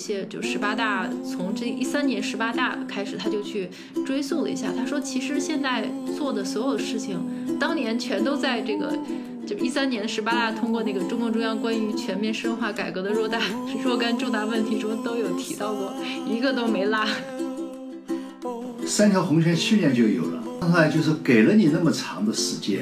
[0.00, 3.68] 些就十八大，从这一三年十八大开始，他就去
[4.06, 4.72] 追溯了一下。
[4.76, 5.84] 他说，其实现在
[6.16, 7.20] 做的所有事情，
[7.60, 8.98] 当年全都在这个
[9.46, 13.38] 就一三年十八大通过那个中共中央关于全面深化改革的若大
[13.84, 15.92] 若干重大问题中都有提到过，
[16.26, 17.06] 一个都没落。
[18.86, 22.80] 三条红线去年就有了，当然就是给了你那么长的时间，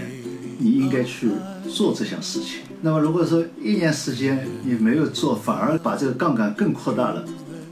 [0.59, 1.31] 你应该去
[1.69, 2.61] 做这项事情。
[2.83, 7.25] 那么如果说一年时间你没有做，反而把这个杠杆更扩大了，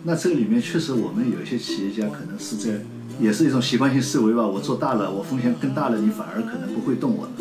[0.05, 2.81] 那这个里面确实我们有一些企业家可能是在，
[3.21, 4.47] 也是一种习惯性思维吧。
[4.47, 7.33] 我做大了，我风险更大了，你反而可能不会动我了。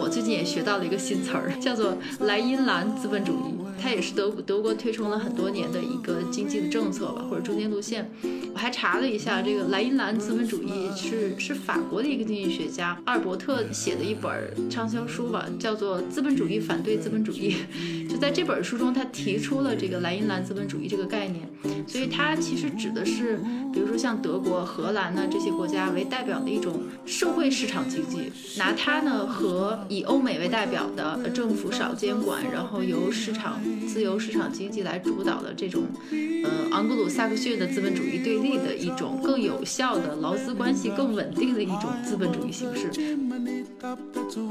[0.00, 3.57] 我最近也学到了一个新词儿，叫做莱茵兰资本主义。
[3.80, 8.10] 它也是德德国推崇了很多年的一个经济的政策吧，或者中间路线。
[8.52, 17.54] 我还查了一下，这个莱茵兰资本主义是是法国的一个经济学家阿尔伯特写的一本畅销书吧，叫做《资本主义反对资本主义》。
[18.10, 21.48] 就在这本书中，他提出了这个莱茵兰资本主义这个概念。
[21.86, 23.38] 所以它其实指的是，
[23.72, 33.60] 比如说像德国、荷兰呢这些国家为代表的一种社会市场经济，拿它呢和以欧美为代表的政府少监管，然后由市场。
[33.86, 42.90] 自由市场经济来主导的这种，呃，昂格鲁萨克逊的资本主义对立的一种更有效的劳资关系更稳定的一种资本主义形式。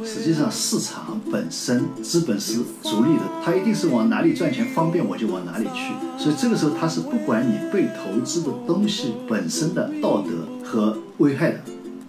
[0.05, 5.93] 实际上，市场本身资本是逐利的，它一定是往哪里赚钱方便我就往哪里去。
[6.17, 11.59] 所以这个时候，它是不管你被投资的东西本身的道德和危害的。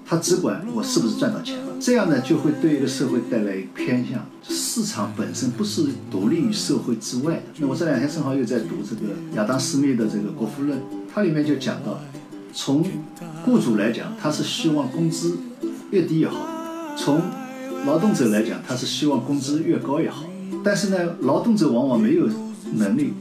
[0.06, 4.24] 它只管我是不是赚到钱了，这样呢就会对一个社会带来偏向。
[4.42, 7.42] 市场本身不是独立于社会之外的。
[7.58, 10.78] 那我这两天正好又在读这个亚当·斯密的这个《国富论》，
[11.12, 12.00] 它里面就讲到，
[12.52, 12.84] 从
[13.44, 15.36] 雇主来讲，他是希望工资
[15.90, 16.36] 越低越好；
[16.96, 17.20] 从
[17.86, 20.24] 劳动者来讲，他是希望工资越高越好。
[20.64, 22.28] 但是呢，劳动者往往没有
[22.74, 23.12] 能力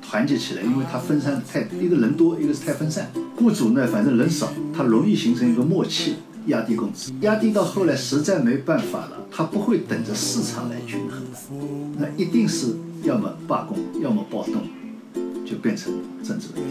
[0.00, 3.10] 团结起来，因为他分散太，一个人多，一个是太分散。
[3.36, 6.16] 雇主呢，反正人少，他容易形成一个默契，
[6.46, 11.38] 压低工资，压低到后来实在没办法了，他不会等着市场来均衡的，
[11.98, 14.62] 那一定是要么罢工，要么暴动，
[15.46, 15.92] 就变成
[16.22, 16.70] 政治问题。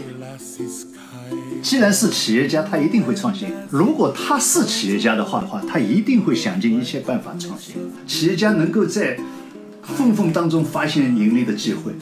[1.62, 3.48] 既然是企业家，他一定会创新。
[3.70, 7.76] 如果他是企业家的话的话，他一定会想尽一切办法创新。
[8.06, 9.18] 企业家能够在
[9.82, 11.92] 缝缝当中发现盈利的机会。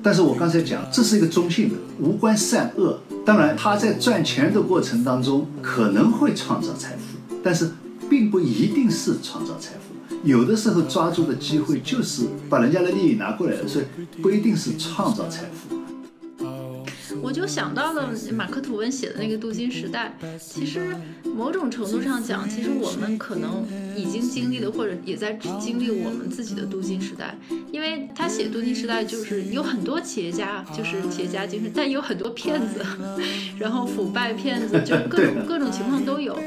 [0.00, 3.00] 但是我刚才讲，这是一个中性的，无关善恶。
[3.26, 7.70] 当然，他在赚钱的过程当中可能会创造财富，但是
[8.08, 9.94] 并不一定是创造财富。
[10.24, 13.84] 有的时候抓住的机会就是把人家的利益拿过来了，所以
[14.20, 15.76] 不一定是创造财富。
[17.20, 20.16] 我就想到了马克吐温写的那个镀金时代。
[20.40, 20.94] 其实
[21.24, 23.64] 某种程度上讲，其实我们可能
[23.96, 27.36] 已经经历了，或者也在经历我们自己的镀金时代。
[27.72, 32.84] 因为他写镀金时代，就是有很多企业家，就是企业家精神，但有很多骗子，
[33.58, 36.38] 然后腐败骗子，就各种 各种情况都有。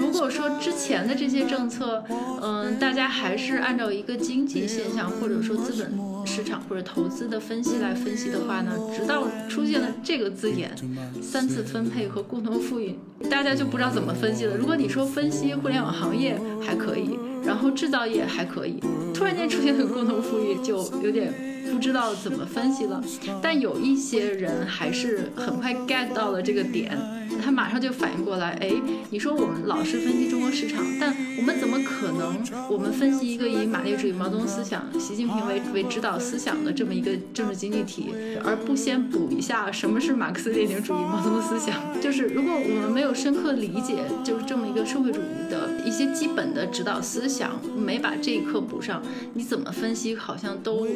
[0.00, 2.02] 如果说之前的这些政策，
[2.42, 5.92] 嗯，大家还是按照一个经济现象或者说资本
[6.26, 10.70] 市场或者投资的分析来分析的话呢，直到出现了这个字眼
[11.22, 12.98] “三次分配”和“共同富裕”，
[13.30, 14.56] 大家就不知道怎么分析了。
[14.56, 18.80] 如果你说分析互联网行业还可以，然后制造业还可以，
[19.14, 21.32] 突然间出现了共同富裕，就有点
[21.70, 23.02] 不知道怎么分析了。
[23.42, 26.98] 但有一些人还是很快 get 到了这个点。
[27.42, 28.70] 他马上就反应过来，哎，
[29.08, 32.36] 你说我们老是分析中国市场，但我们怎么可能？
[32.68, 38.12] 我们分析一个以马列主义、毛泽东思想、习近平为为指导思想的这么一个 政治经济体，
[38.44, 41.80] 而不先补一下什么是马克思列宁主义、毛泽东思想？
[42.00, 49.00] 就是如果我们没有深刻理解，就是这么一个社会主义的一些基本的指导思想，没把这一课补上，
[49.32, 50.86] 你怎么分析好像都，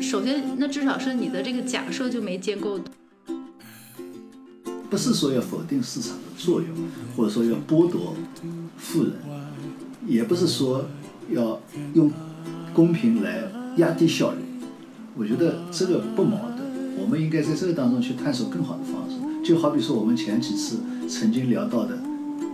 [0.00, 2.78] 首先那至少是你的这个假设就没建构。
[4.90, 6.68] 不是说要否定市场的作用，
[7.16, 8.14] 或者说要剥夺
[8.76, 9.12] 富人，
[10.06, 10.84] 也不是说
[11.30, 11.58] 要
[11.94, 12.10] 用
[12.74, 13.42] 公平来
[13.78, 14.38] 压低效率。
[15.16, 16.60] 我觉得这个不矛盾，
[17.00, 19.16] 我们应该在这个当中去探索更好的方式。
[19.42, 20.76] 就好比说我们前几次
[21.08, 21.98] 曾经聊到的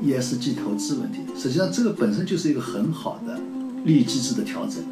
[0.02, 3.38] ESG 投资问题，实际上这个本身就是一个很好的
[3.84, 4.82] 利益机制的调整。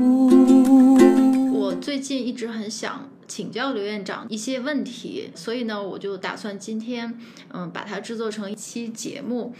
[0.00, 3.08] 我最近一直很想。
[3.26, 7.18] 请教刘院长一些问题，所以呢，我就打算今天，
[7.52, 9.54] 嗯，把它制作成一期节目，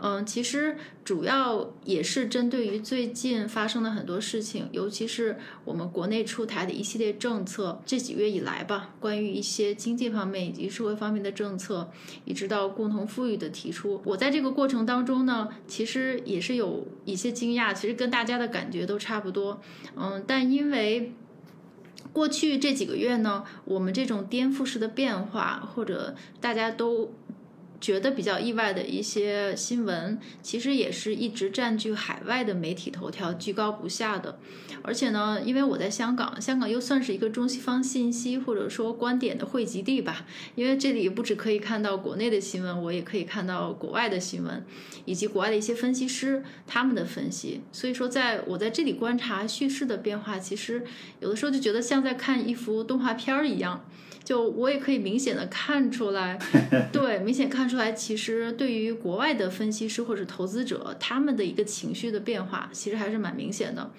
[0.00, 11.90] 嗯，其实主要也是针对于最近发生的很多事情，尤其是我们国内出台的一系列政策，这几月以来吧，关于一些经济方面以及社会方面的政策，
[12.24, 19.60] 一直到共同富裕的提出，我在这个过程当中呢，其实也是有一些惊讶，其实跟大家的感觉都差不多，
[19.96, 21.12] 嗯，但因为。
[22.12, 27.12] 过去这几个月呢，我们这种颠覆式的变化，或者大家都。
[27.80, 34.38] 觉得比较意外的一些新闻，其实也是一直占据海外的媒体头条，居高不下的。
[34.82, 40.26] 而且呢，因为我在香港，香港又算是一个中西方信息或者说观点的汇集地吧。
[40.54, 44.64] 因为这里不只可以看到国内的新闻，我也可以看到国外的新闻，
[45.04, 47.60] 以及国外的一些分析师他们的分析。
[47.72, 50.82] 所以说，在我在这里观察叙事的变化，其实
[51.20, 53.84] 有的时候就觉得像在看一幅动画片儿一样。
[54.30, 56.38] 就我也可以明显的看出来，
[56.92, 63.90] 对，明显看出来，其实对于国外的分析师或者投资者，他们的一个情绪的变化，其实还是蛮明显的。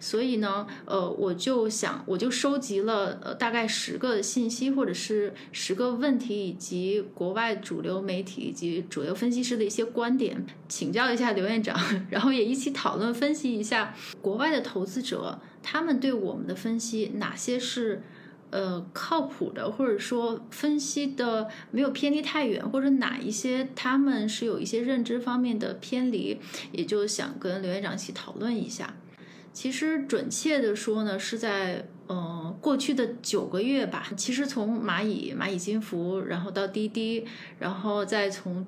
[0.00, 11.78] 所以呢，呃，我就想，我就收集了呃大概十个信息，或者是十个问题，以及国外主流媒体以及主流分析师的一些观点，请教一下刘院长，
[12.08, 18.02] 然后也一起讨论分析一下国外的投资者他们对我们的分析哪些是。
[18.54, 26.38] 呃，靠谱的，或者说分析的没有偏离太远，或者哪一些他们是有一些认知方面的偏离，
[26.70, 28.94] 也就想跟刘院长一起讨论一下。
[29.52, 31.88] 其实准确的说呢，是在。
[32.06, 37.24] 嗯，过去的九个月吧，其实从蚂蚁、蚂蚁金服，然后到滴滴，
[37.58, 38.66] 然后再从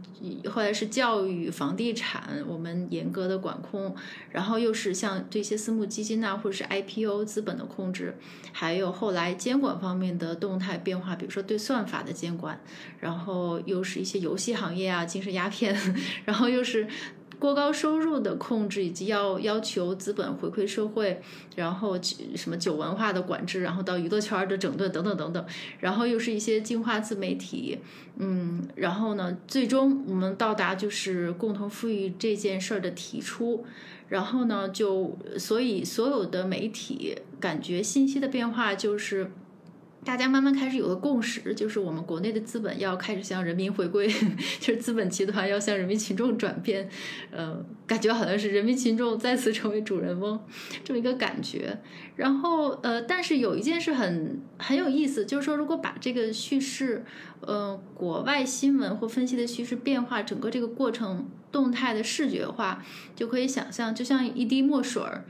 [0.51, 3.95] 后来是教育、房地产，我们严格的管控，
[4.31, 8.17] 然后又是像这些私募基金呐，或者是 IPO 资本的控制，
[8.53, 12.59] 还有后来监管方面的动态变化，比如说对算法的监管，
[13.01, 15.77] 然后又是一些游戏行业啊、精神鸦片，
[16.25, 16.89] 然后又是。
[17.39, 21.21] 过高收入的控制，以及要要求资本回馈社会，
[21.55, 21.97] 然后
[22.35, 25.45] 什么酒文化的管制，然后到娱乐圈的整顿等等等等，
[25.81, 27.79] 然后又是一些净化自媒体，
[28.17, 33.65] 嗯，然后呢，最终我们到达就是共同富裕这件事儿的提出，
[34.09, 39.31] 然后呢，就所以所有的媒体感觉信息的变化就是。
[40.07, 44.07] 大家慢慢开始有了共识，就是我们国内的资本要开始向人民回归，
[44.61, 46.89] 就是资本集团要向人民群众转变，
[47.33, 50.41] 呃，感觉好像是人民群众再次成为主人翁
[50.85, 51.77] 这么一个感觉。
[52.15, 57.05] 然后，呃，但是有一件事很很有意思，就是说，如果把这个叙事，
[57.41, 62.81] 呃，国外新闻或分析的叙事变化，整个这个过程动态的视觉化，
[63.17, 65.25] 就可以想象，就像一滴墨水儿，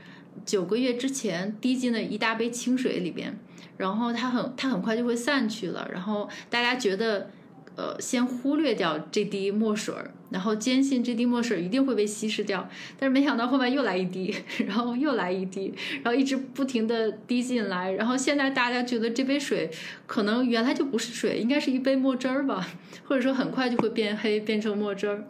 [0.45, 3.39] 九个月之前滴进了一大杯清水里边。
[3.77, 5.87] 然后它很，它很快就会散去了。
[5.91, 7.29] 然后大家觉得，
[7.75, 12.67] 呃，先忽略掉这滴墨水儿，然后坚信这滴墨水一定会被稀释掉。
[12.99, 14.35] 但是没想到后面又来一滴，
[14.67, 17.91] 然后又来一滴，然后一直不停的滴进来。
[17.91, 19.69] 然后现在大家觉得这杯水
[20.05, 22.67] 可能原来就不是水，应该是一杯墨汁儿吧，
[23.07, 25.23] 或者说很快就会变黑，变成墨汁儿。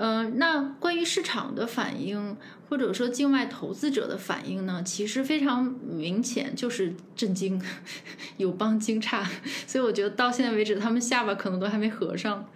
[0.00, 2.36] 嗯，那关于市场的反应，
[2.68, 4.82] 或者说境外投资者的反应呢？
[4.84, 7.60] 其实非常明显，就是震惊，
[8.36, 9.24] 友邦惊诧。
[9.66, 12.48] 所以我觉得到现在为止，他们下巴可能都还没合上。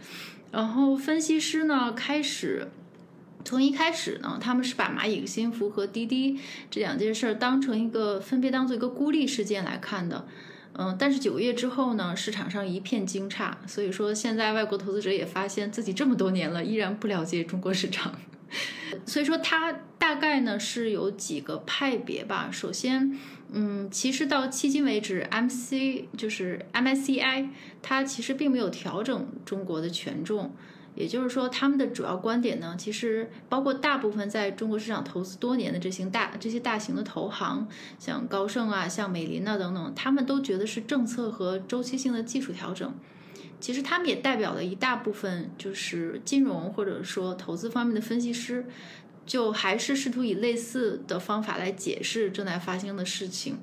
[0.51, 2.69] 然后分析师呢，开始
[3.45, 6.39] 从一开始呢，他们是把蚂蚁金服和滴滴
[6.71, 10.27] 这两件事儿当成一个分别当做一个孤立事件来看的。
[10.75, 18.15] 嗯，但是九月之后呢，市场上一片惊诧，所以说现在外国投资者也发现自己这么多年了，依然不了解中国市场，
[19.07, 22.49] 所以说它大概呢是有几个派别吧。
[22.53, 23.19] 首先，
[23.53, 27.49] 嗯，其实到迄今为止，MC 就是 MSCI，
[27.81, 30.55] 它其实并没有调整中国的权重。
[30.95, 37.67] 也就是说，他们的主要观点呢，其实包括大部分在中国市场投资多年的这些大这些大型的投行，
[37.99, 42.93] 像高盛啊、像美林啊等等，他们都觉得是政策和周期性的技术调整。
[43.63, 48.67] 其实他们也代表了一大部分，就是金融或者说投资方面的分析师，
[49.25, 53.59] 就还是试图以类似的方法来解释正在发生的事情。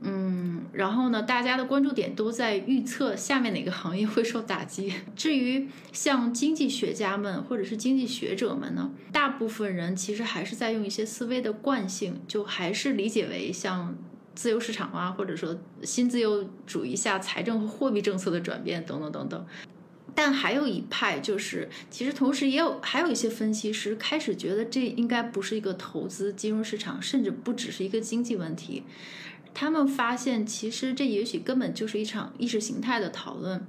[0.00, 4.92] 嗯，然后呢，大家的关注点都在预测下面哪个行业会受打击。
[5.14, 13.94] 至于像经济学家们或者是经济学者们呢，大部分人其实还是在用一些思维的惯性，就还是理解为像
[14.34, 19.46] 自由市场啊，或者说新自由主义下财政和货币政策的转变等等等等。
[20.16, 28.84] 但还有一派就是，其实同时也有还有一些分析师开始觉得这应该不是一个投资金融市场，甚至不只是一个经济问题。
[29.54, 33.64] 他们发现其实这也许根本就是一场意识形态的讨论。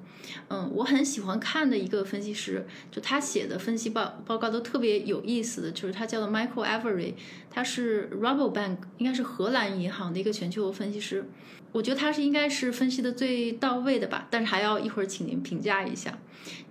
[0.50, 7.14] 嗯，我很喜欢看的一个分析师，就他写的分析报报告都特别有意思的，就是他叫做 Michael Avery，
[7.52, 11.30] 他是 Rabobank 应该是荷兰银行的一个全球分析师。
[11.72, 16.18] 我觉得他是应该是分析的最到位的吧，但是还要一会儿请您评价一下。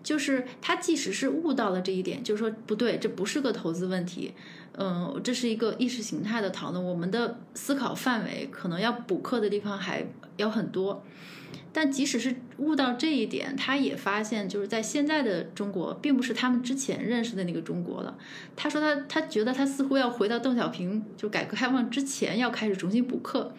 [0.02, 4.32] 就是他即使是悟到了这一点，就是说不对，这不是个投资问题，
[4.76, 11.04] 嗯，这是一个意识形态的讨论，我们的思考范围可能要补课的地方还有很多。
[11.72, 18.16] 但即使是悟到这一点，他也发现，就是在现在的中国，并不是他们之前认识的那个中国了。
[18.54, 23.54] 他说他他觉得他似乎要回到邓小平就改革开放之前，要开始重新补课，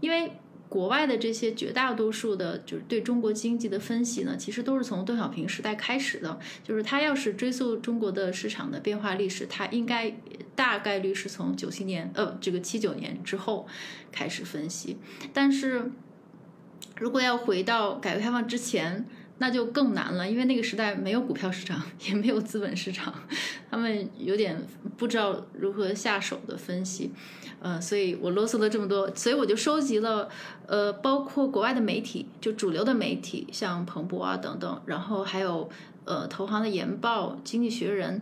[0.00, 0.32] 因为。
[0.70, 6.38] 国外的这些绝大多数的，就是对中国经济的分析呢，其实都是从邓小平时代开始的。
[6.62, 10.16] 就是他要是追溯中国的市场的变化历史，他应该
[10.60, 13.66] 大概率是从九七年，呃，这个七九年之后
[14.12, 14.98] 开始分析。
[15.32, 15.90] 但是
[16.98, 19.06] 如果要回到改革开放之前，
[19.38, 23.14] 那就更难了，因为那个时代没有股票市场， 也没有资本市场，
[23.70, 24.62] 他们有点
[24.98, 27.10] 不知道如何下手的分析。
[27.62, 30.28] 呃，所以我啰嗦了这么多，所以我就收集了，
[30.66, 35.70] 呃，包括国外的媒体，就主流的媒体，像彭博啊等等，然后还有
[36.04, 38.20] 呃投行的研报，《经济学人》，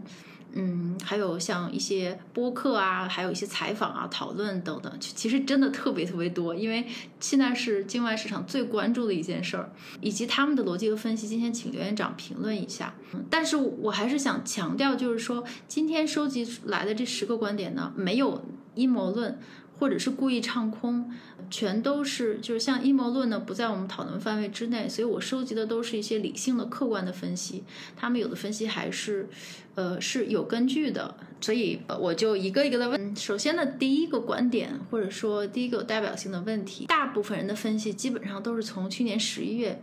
[0.58, 6.84] 嗯，还有像一些播客啊，还有一些采访啊、讨论等等，其实真的特别特别多，因为
[7.20, 12.92] 现在是境外市场最关注的一件事儿，以及他们的逻辑和分析，今天请刘院长评论一下。
[13.14, 18.44] 嗯但是我还是想强调，就是说今天收集来的这十个观点呢，没有。
[18.74, 19.36] 阴谋论，
[19.78, 21.12] 或者是故意唱空，
[21.48, 27.62] 全都是就是像阴谋论呢，不在我们讨论范围之内，所以我收集的都是一些理性的、客观的分析。
[27.96, 29.28] 他们有的分析还是，
[29.76, 33.14] 呃，是有根据的，所以我就一个一个的问。
[33.14, 39.80] 首先呢，第一个观点或者说第一个有代表性的问题，大部分人的分析基本上都是从去年十一月，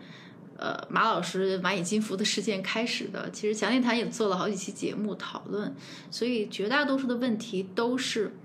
[0.58, 3.32] 呃，马老师蚂蚁金服的事件开始的。
[3.32, 5.74] 其实强烈谈也做了好几期节目讨论，
[6.12, 8.36] 所以绝大多数的问题都是。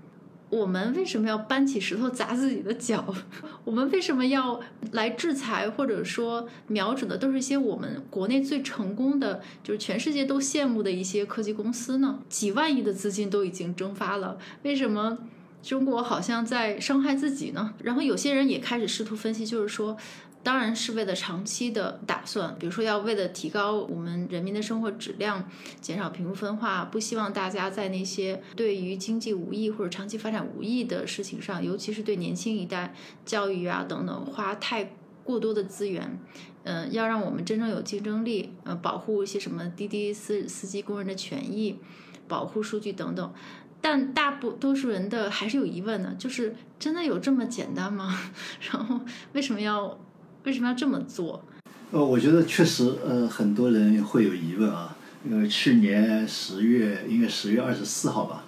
[0.51, 3.03] 我们为什么要搬起石头砸自己的脚？
[3.63, 4.59] 我们为什么要
[4.91, 12.19] 来制裁或者说瞄准的都是一些我们国内最成功的，就是全世界都羡慕的一些科技公司呢？
[12.29, 15.17] 几万亿的资金都已经蒸发了，为什么
[15.63, 17.73] 中国好像在伤害自己呢？
[17.83, 19.97] 然后有些人也开始试图分析，就是说。
[20.43, 25.47] 当然是为了长期的打算，比如说要为了提高我们人民的生活质量，
[25.79, 34.93] 减少贫富分化，不希望大家在那些对于经济无益或者长期发展无益的事情上，尤其是对年轻一代教育啊等等花太
[35.23, 36.19] 过多的资源。
[36.63, 41.79] 嗯，要让我们真正有竞争力，呃，保护一些什么滴滴司司机工人的权益，
[42.27, 43.33] 保护数据等等。
[43.79, 48.31] 但大部多数人的还是有疑问的，就是真的有这么简单吗？
[48.71, 49.01] 然后
[49.33, 49.99] 为什么要？
[50.43, 51.43] 为什么要这么做？
[51.91, 54.95] 呃，我觉得确实，呃，很多人会有疑问啊。
[55.23, 58.43] 因为去年十月，应该十月二十四号吧，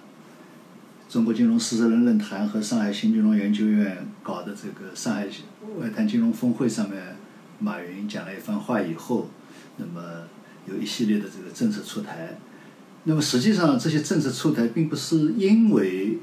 [1.08, 5.28] 中国金融四十人论坛和上海新金融研究院搞的这个上海
[5.78, 7.14] 外滩金融峰会上面，
[7.60, 9.28] 马云讲了一番话以后，
[9.76, 10.24] 那么
[10.66, 12.36] 有一系列的这个政策出台。
[13.04, 16.18] 那么实际上，这些政策出台并不是因为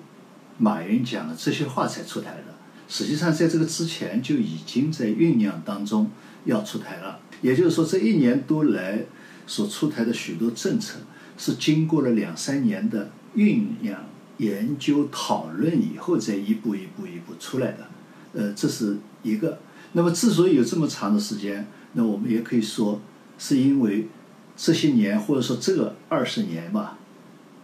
[0.58, 2.51] 马云讲了这些话才出台的。
[2.94, 6.12] 实际上，在这个之前就已经在酝酿当中
[6.44, 7.22] 要出台了。
[7.42, 9.06] 也就是说，这一年多来
[9.48, 10.98] 所出台的许多政策，
[11.38, 13.98] 是经过了两三年的酝酿、
[14.40, 17.88] 研究、讨论以后，再一步一步一步出来的。
[18.34, 19.60] 呃，这是一个。
[19.94, 23.00] 那么，之所以有这么长的时间，那我们也可以说，
[23.40, 24.10] 是因为
[24.58, 26.98] 这些年或者说这个二十年吧，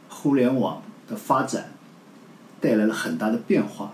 [0.08, 1.74] 互联网的发展
[2.62, 3.94] 带来了很大的变化。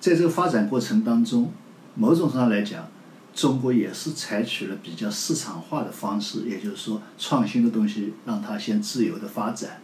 [0.00, 1.52] 在这个发展过程当中，
[1.94, 2.88] 某种上来讲，
[3.34, 9.80] 中国也是采取了比较市场化的方式，也就是说，创新的东西让它先自由的发展。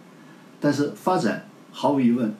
[0.60, 2.34] 但是发展毫无疑问，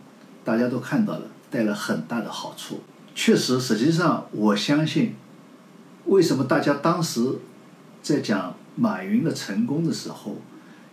[0.44, 2.80] 大家都看到了，带来很大的好处。
[3.14, 5.14] 确实，实际上我相信，
[6.06, 7.38] 为什么大家当时
[8.00, 10.36] 在讲马云的成功的时候，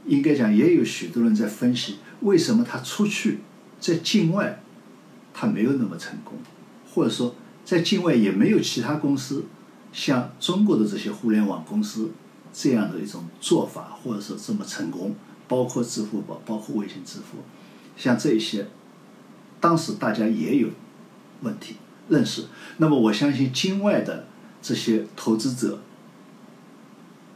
[0.05, 3.39] 应该讲也有许多人在分析，为什么他出去
[3.79, 4.61] 在境外，
[5.33, 6.33] 他没有那么成功。
[6.93, 9.45] 或者说，在境外也没有其他公司
[9.93, 12.11] 像中国的这些互联网公司
[12.51, 15.15] 这样的一种做法，或者说这么成功，
[15.47, 17.37] 包括支付宝，包括微信支付，
[17.95, 18.67] 像这一些，
[19.59, 20.69] 当时大家也有
[21.41, 21.75] 问题
[22.07, 22.45] 认识。
[22.77, 24.25] 那么我相信境外的
[24.61, 25.79] 这些投资者，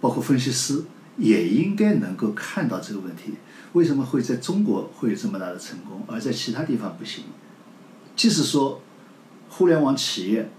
[0.01, 0.83] 包括分析师，
[1.17, 3.33] 也应该能够看到这个问题：
[3.73, 7.25] 为什么会在中国会有这么大的成功，而在其他地方不行？
[8.15, 8.81] 即使说。
[9.55, 10.49] 互联网企业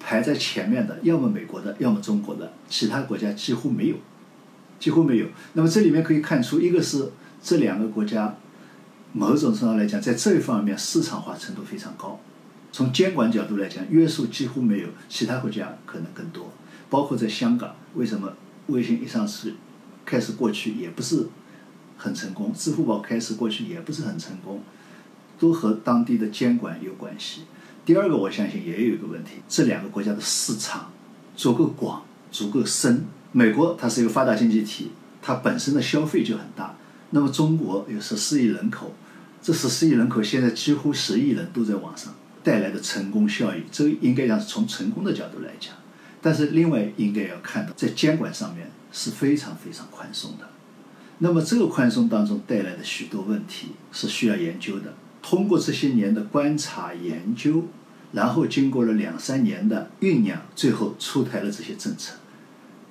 [0.00, 3.96] 排在前面的，要么美国的，要么中国的，其他国家几乎没有，
[4.80, 5.26] 几乎没有。
[5.52, 8.34] 那么这里面可以看出，一个是这两个国家
[9.12, 12.18] 某种程度来讲，在这一方面市场化程度非常高。
[12.72, 16.50] 从监管角度来讲，约束几乎没有，其他国家可能更多。
[16.88, 18.32] 包括在香港，为什么
[18.66, 19.54] 微信一上市
[20.04, 21.28] 开始过去也不是
[21.96, 24.60] 很成功，支付宝开始过去也不是很成功，
[25.38, 27.42] 都和当地的监管有关系。
[27.84, 30.90] 第二个，我相信也有一个问题，这两个国家的市场
[31.36, 33.06] 足够广、足够深。
[33.32, 34.90] 美国它是一个发达经济体，
[35.22, 36.76] 它本身的消费就很大。
[37.10, 38.94] 那么中国有十四亿人口，
[39.42, 42.14] 这十四亿人口现在几乎十亿人都在网上。
[42.42, 45.74] 带来的成功效益，这应该讲是从成功的角度来讲，
[46.22, 50.48] 但是另外应该要看到，在监管上面是非常非常宽松的。
[51.18, 54.94] 那么这个宽松当中带来的许多问题是需要研究的。
[55.22, 57.64] 通过这些年的观察研究，
[58.12, 62.14] 然后经过了两三年的酝酿，最后出台了这些政策。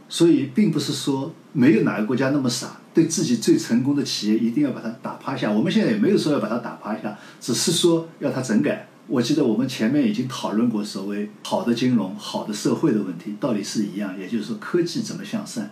[0.08, 5.52] 所以并不是说没有哪个国家那么傻，对自己最成功的企业一定要把它打趴下。
[5.52, 8.88] 我们现在也没有说要把它打趴下，只是说要它整改。
[9.08, 14.20] 我记得我们前面已经讨论过所谓好的金融、好的社会的问题，道理是一样。
[14.20, 15.72] 也就是说，科技怎么向善，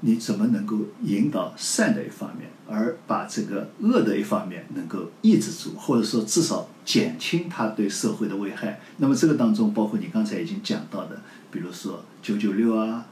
[0.00, 8.80] 你怎么能够引导善的一方面，而把这个恶的一方面能够抑制住，或者说至少减轻它对社会的危害。
[8.98, 13.06] 那么这个当中包括你刚才已经讲到的，比如说九九六啊，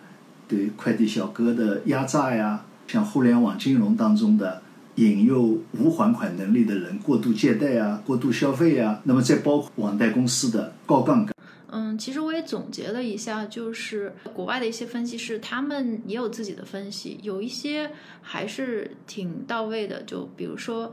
[0.47, 4.63] 对快递小哥的压榨呀，像互联网金融当中的。
[4.99, 11.33] 引诱无还款能力的人过度借贷啊，过度消费啊，那么再包括网贷公司的高杠杆。
[11.71, 17.91] 嗯，其实我也总结了一下，就是国外的一些分析师，他们也有自己的分析，有一些
[18.23, 20.03] 还是挺到位的。
[20.05, 20.93] 就比如说，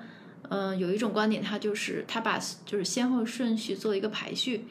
[0.50, 4.68] 嗯，有一种观点，他就是他把就是先后顺序做一个排序。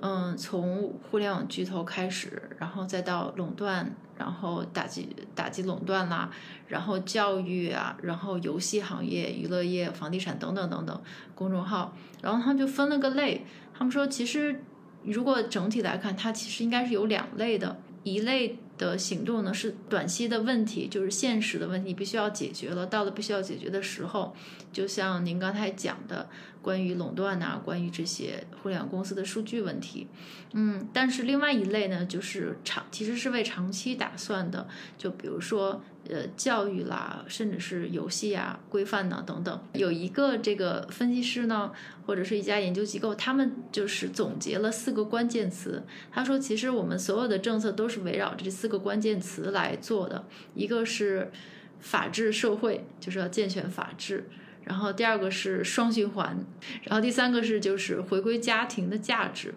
[0.00, 6.30] 嗯，从互联网巨头开始，然后再到垄断，然后打击打击垄断啦，
[6.68, 11.02] 然后教育啊，然后游戏行业、娱乐业、房地产等等等等，
[11.34, 13.44] 公众号，然后他们就分了个类。
[13.76, 14.62] 他们说，其实
[15.04, 24.34] 如果整体来看，它其实应该是有两类的，一类的行动呢是短期的问题，就是现实的问题，必须要解决了，到了必须要解决的时候，
[24.72, 26.28] 就像您刚才讲的。
[26.60, 30.06] 关于垄断呐，关于这些互联网公司的数据问题，
[30.52, 34.66] 嗯，但是另外一类呢，就是长，其实是为长期打算的，
[34.96, 39.60] 就比如说呃教育啦，甚至是游戏啊规范呐等等。
[39.74, 41.72] 有一个这个分析师呢，
[42.04, 45.84] 或者是一家研究机构，他们就是总结了四个关键词。
[46.10, 51.30] 他说，其实我们所有的政策都是围绕这四个关键词来做的，一个是
[51.80, 54.28] 法治社会，就是要健全法治。
[54.68, 56.38] 然后第二个是双循环，
[56.82, 59.54] 然后第三个是就是回归家庭的价值，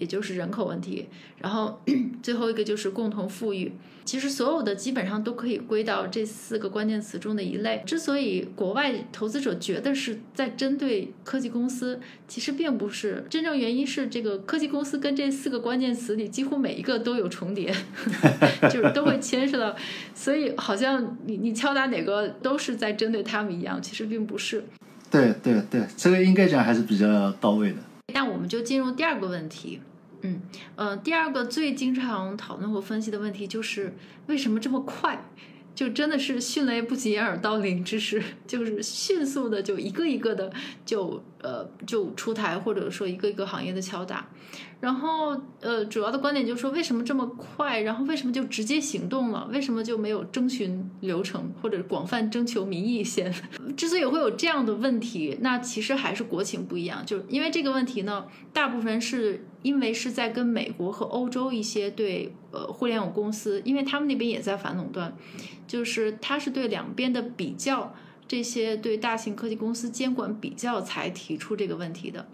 [0.00, 1.06] 也就是人口问题，
[1.38, 1.80] 然后
[2.20, 3.70] 最后一个就是共同富裕。
[4.02, 7.80] 其实所有的基本上都可以归到这四个关键词中的一类。
[7.86, 17.72] 之所以国外投资者觉得是在针对科技公司，其实并不是真正原因是这个科技公司跟这四个关键词里几乎每一个都有重叠，
[18.72, 19.76] 就是都会牵涉到，
[20.12, 24.64] 所以好像你你敲打哪个都是在针对他们一样，其实并不是。
[25.08, 27.78] 对对对，这个应该讲还是比较到位的。
[28.14, 29.80] 那我们就进入第二个问题。
[30.22, 30.40] 嗯，
[30.76, 33.94] 呃，第二个最经常讨论和分析的问题就是
[34.26, 35.24] 为什么这么快，
[35.74, 40.52] 就真的是迅雷不及掩耳盗铃之势，就是迅速的就一个一个的
[40.84, 44.28] 就呃就出台，或者说一个一个行业的敲打。
[44.80, 47.80] 然后，呃，主要的观点就是说，为什么这么快？
[47.82, 49.46] 然后为什么就直接行动了？
[49.52, 53.30] 为什么就没有征询流程或者广泛征求民意先？
[53.76, 57.04] 之所以会有这样的问题，那其实还是国情不一样。
[57.04, 58.24] 就因为这个问题呢，
[58.54, 65.14] 大部分是因为是在跟美国和欧洲一些对呃互联网公司，因为他们那边也在反垄断，
[65.66, 67.94] 就是他是对两边的比较，
[68.30, 72.28] 这些对大型科技公司监管比较才提出这个问题的。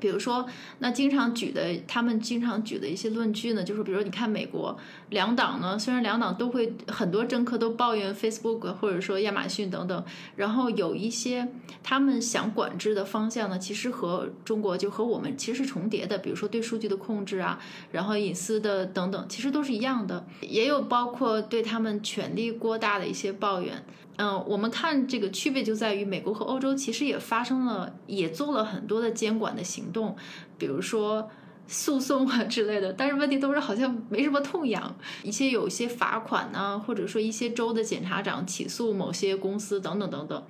[0.00, 4.74] 比如说，那经常举的，他们经常举的一些论据呢，就是比如说，你看美国
[5.10, 10.04] 两党呢，虽然两党都会很多政客都抱怨 Facebook 或者说亚马逊等等，
[10.36, 11.46] 然后有一些
[11.82, 17.60] 他们想管制的方向呢，其实和中国就和我们其实是重叠的，比如说对数据的控制啊，
[17.92, 23.84] 然后隐私的等等，其实都是一样的，也有包括对他们权力过大的一些抱怨。
[24.16, 30.14] 嗯，我们看这个区别就在于，美国和欧洲其实也发生了，也做了很多的监管的行动，
[30.58, 31.30] 比如说
[31.70, 32.92] 诉讼啊之类的。
[32.92, 40.44] 但是问题都是好像没什么痛痒，一些有一些罚款呢，或者说一些州的检察长起诉某些公司等等等等。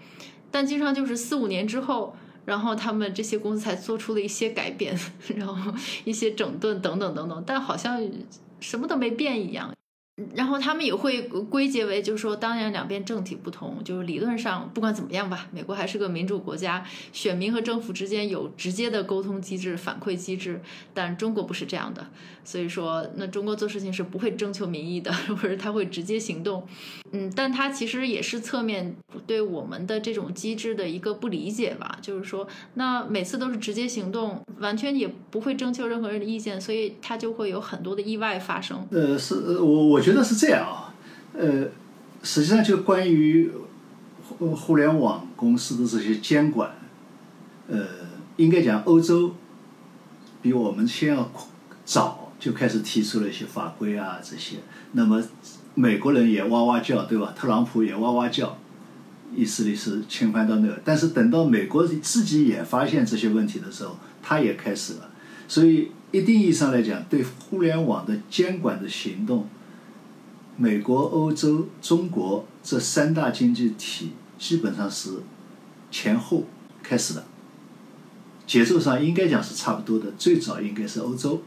[0.50, 2.16] 但经常就是四五年之后。
[2.46, 4.98] 然后他们这些公司才做出了一些改变，
[5.36, 5.72] 然后
[6.04, 8.00] 一些整顿等等等等，但好像
[8.58, 9.70] 什么都没变一样。
[10.34, 20.60] 然后他们也会归结为，就是说，当然两边政体不同，就是理论上不管怎么样吧，美国还是个民主国家，选民和政府之间有直接的沟通机制、反馈机制，
[20.94, 22.06] 但中国不是这样的，
[22.50, 26.66] 所以说，那中国做事情是不会征求民意的， 或者他会直接行动，
[27.12, 38.84] 嗯，但他其实也是侧面对我们的这种机制的一个不理解吧，就是说，那每次都是直接行动，完全也不会征求任何人的意见，所以他就会有很多的意外发生。
[38.90, 40.12] 呃，是我我觉。
[40.12, 40.92] 得是这样啊，
[41.34, 41.68] 呃，
[42.24, 43.48] 实际上就关于
[44.28, 46.72] 互互联网公司的这些监管，
[47.68, 47.86] 呃，
[48.38, 49.36] 应该讲欧洲
[50.42, 51.30] 比我们先要
[51.84, 54.56] 早就开始提出了一些法规啊这些，
[54.92, 55.22] 那么
[55.74, 57.32] 美国人也哇哇叫，对吧？
[57.38, 58.58] 特朗普也哇哇叫，
[59.36, 65.10] 意思里是侵犯到那个，但是等到美国自己也发现这些问题的时候，他也开始了，
[65.46, 69.46] 所以一定意义上来讲，对互联网的监管的行动。
[70.56, 75.10] 美国、欧洲、中国这三大经济体基本上是
[75.90, 76.44] 前后
[76.82, 77.24] 开始的，
[78.46, 80.10] 节奏上应该讲是差不多的。
[80.18, 81.40] 最早应该是欧洲，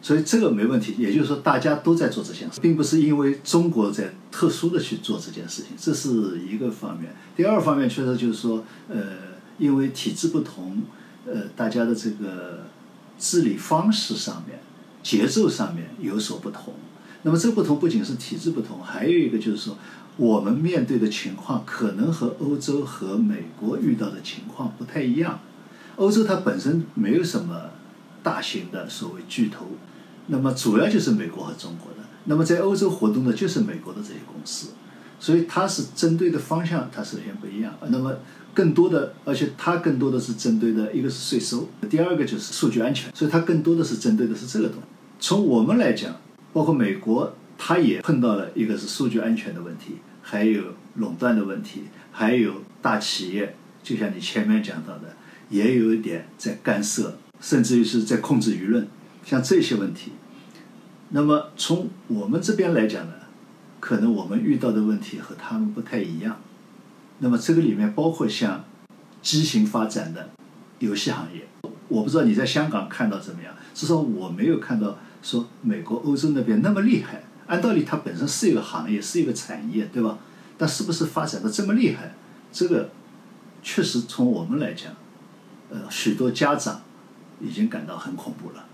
[0.00, 0.94] 所以这个没问题。
[0.98, 7.14] 也就是说，大家都在做这件事，并不是因为中国在特殊的去做这件事情，这是一个方面。
[7.36, 8.98] 第二方面确实就是说，呃，
[9.58, 10.82] 因为体制不同，
[11.26, 12.64] 呃，大家的这个
[13.18, 14.60] 治理方式上面、
[15.02, 16.74] 节奏上面有所不同。
[17.22, 19.76] 那么这不同不仅是体制不同，还有一个就是说，
[20.16, 25.40] 我们面对的情况可能和欧洲和美国遇到的情况不太一样。
[25.96, 27.70] 欧洲它本身没有什么
[28.28, 29.66] 大型的所谓巨头，
[30.26, 32.06] 那么主要就是美国和中国的。
[32.24, 34.68] 那么在欧洲活动的就是美国的这些公司，
[35.18, 37.72] 所以它是针对的方向它首先不一样。
[37.88, 38.14] 那么
[38.52, 44.88] 更多的，而且它更多的是针对的一个是税收，第二个就是数据安全，所以它更多的是针对的是这个东西。
[45.18, 46.14] 从我们来讲。
[46.50, 50.62] 包括美国，它也碰到了一个是数据安全的问题，还有
[50.94, 55.14] 垄断的问题，还有大企业，就像你前面讲到的，
[55.50, 58.88] 也有一点在干涉，甚至于是在控制舆论，
[59.24, 60.12] 像这些问题。
[61.10, 63.12] 那么从我们这边来讲呢，
[63.80, 66.40] 可能我们遇到的问题和他们不太一样。
[67.18, 68.64] 那么这个里面包括像
[69.22, 70.30] 畸形发展的
[70.78, 71.48] 游戏行业，
[71.88, 74.98] 我不知道你在香港看到怎么样，至少我没有看到。
[75.20, 80.16] 说美国、欧洲那边那么厉害，按道理它本身是一个行业，是一个产业，对吧？
[80.56, 82.14] 但是不是发展的这么厉害？
[82.52, 82.88] 这个
[83.64, 84.92] 确实从我们来讲，
[85.70, 86.80] 呃，许多家长
[87.40, 88.66] 已经感到很恐怖了。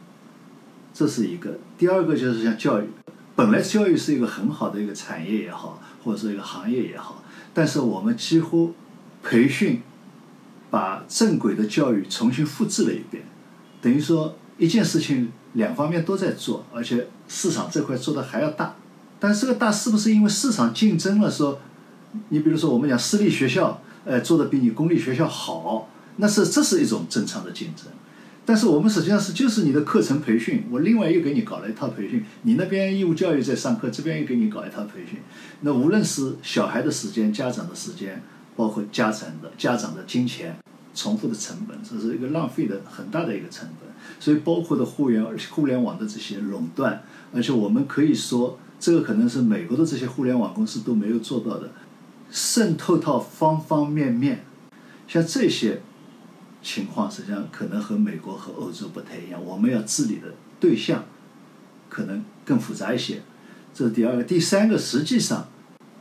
[0.92, 1.58] 这是一个。
[1.78, 2.88] 第二个就是像教育，
[3.34, 7.22] 本来教育是一个很好的一个产业也好，或者说一个行业也好，
[7.52, 8.74] 但是我们几乎
[9.22, 9.82] 培训
[10.70, 13.24] 把正轨的教育重新复制了一遍，
[13.80, 15.32] 等于说一件事情。
[15.54, 18.74] 两方面都在做，而且市场这块做的还要大，
[19.20, 21.30] 但这个大是不是因为市场竞争了？
[21.30, 21.60] 说，
[22.30, 27.86] 你比如说我们讲私立学校，呃，做的比你公立学校好，那是这是一种正常的竞争。
[28.44, 35.20] 但是我们实际上是就是你的课程培训，我另外又给你搞了一套培训，你那边义务教育在上课，这边又给你搞一套培训。
[35.60, 38.22] 那无论是小孩的时间、家长的时间，
[38.56, 40.56] 包括家长的家长的金钱。
[40.96, 47.02] 重复的成本，这是一个浪费的很大的一个成本，所以包括的互联互联网的这些垄断，
[47.34, 51.72] 而且我们可以说，这个可能是美国的这些互联网公司都没有做到的，
[52.30, 54.44] 渗透到方方面面，
[55.08, 55.80] 像这些
[56.64, 61.04] 情况，实际上可能和美国和欧洲不太一样，我们要治理的对象
[61.88, 63.22] 可能更复杂一些，
[63.74, 65.46] 这是第二个，第三个，实际上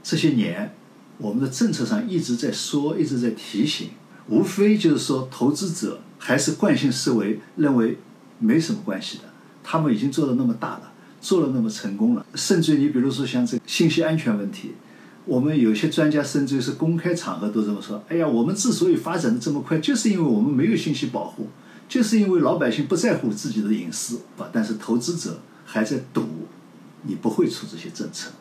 [0.02, 0.74] 这些年
[1.18, 3.90] 我们的政策上一直在说，一直在提醒。
[4.30, 7.98] 无非就是说，投资者还是惯性思维，认为
[8.40, 9.26] 没什么关系的。
[9.62, 14.76] 他们已经做的那么大了，做了那么成功了，甚至你比如说像这个信息安全问题，
[15.26, 21.48] 我们有些专家甚至于是公开场合都这么说：，哎呀，我们之所以发展的这么快，就是因为我们没有信息保护，
[21.88, 24.20] 就是因为老百姓不在乎自己的隐私。
[24.52, 26.24] 但是投资者还在赌，
[27.04, 28.32] 你不会出这些政策，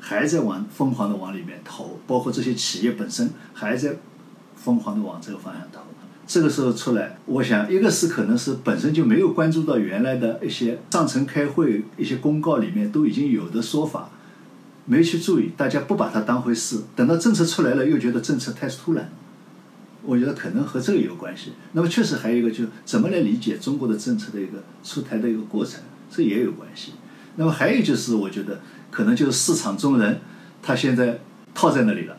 [0.00, 3.96] 还在往疯狂的往里面投，包括这些企业本身还在。
[4.54, 5.80] 疯狂的往这个方向投，
[6.24, 14.08] 这个时候出来，我想一个是可能是本身就没有关注到原来的一些上层开会一些公告里面都已经有的说法，
[14.84, 19.10] 没去注意，大家不把它当回事，等到政策出来了又觉得政策太突然，
[20.02, 21.52] 我觉得可能和这个有关系。
[21.72, 26.92] 那么确实还有一个就怎么来理解中国的政策的一个出台的一个过程，这也有关系。
[27.36, 30.20] 那么还有就是我觉得可能就是市场中人
[30.62, 31.20] 他现在
[31.54, 32.16] 套在那里了，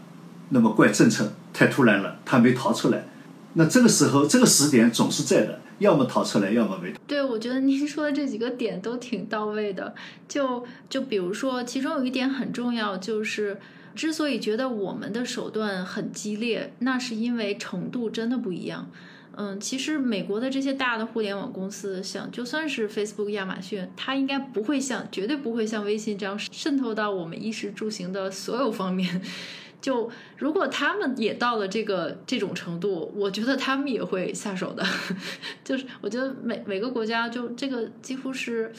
[0.50, 1.34] 那么怪政策。
[1.56, 3.06] 太突然了，他没逃出来，
[3.54, 6.94] 那这个时候这个时点总是在的，要么逃出来，要么没。
[7.06, 9.94] 对，我觉得您说的这几个点都挺到位的。
[10.28, 13.60] 就就比如说，其中有一点很重要，就是
[13.94, 18.90] 之所以觉得我们的手段很激烈，那是因为程度真的不一样。
[19.36, 29.22] 嗯，其实美国的这些大的互联网公司，像就算是 Facebook、亚马逊，它应该不会像，绝对不会像微信这样渗透到我们衣食住行的所有方面。
[29.84, 34.84] 就如果他们也到了这个这种程度，我觉得他们也会下手的。
[35.64, 38.72] 就是我觉得每每个国家就这个几乎是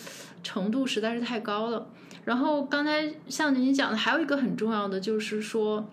[0.42, 1.86] 程度实在是太高了。
[2.24, 5.88] 然后刚才像您讲的，还有一个很重要的就是说，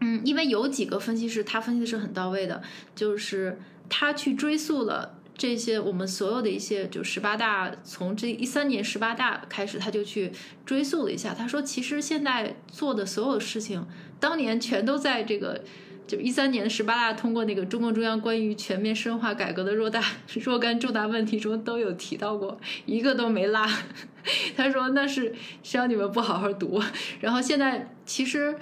[0.00, 2.62] 嗯，因为有几个分析师他分析的是很到位的，
[2.96, 3.60] 就是。
[3.94, 10.32] 他去追溯了这些我们所有的一些，就十八大从这一三年十八大开始，他就去
[10.64, 11.34] 追溯了一下。
[11.34, 13.84] 他说，其实现在做的所有事情，
[14.22, 15.60] 当年全都在这个
[16.06, 20.00] 就一三年十八大通过那个中共中央关于全面深化改革的若大
[20.44, 23.66] 若干重大问题中都有提到过，一个都没落。
[24.56, 26.80] 他说那是谁让你们不好好读。
[27.20, 28.54] 然后现在其实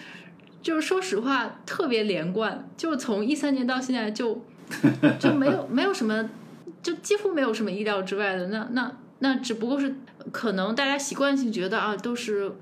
[0.62, 4.42] 就是说实话特别连贯，就是从一三年到现在就。
[5.18, 6.31] 就没有 没有什么，
[6.81, 8.46] 就几乎没有什么意料之外的。
[8.46, 9.96] 那那那只不过是
[10.31, 12.53] 可能大家习惯性觉得啊，都是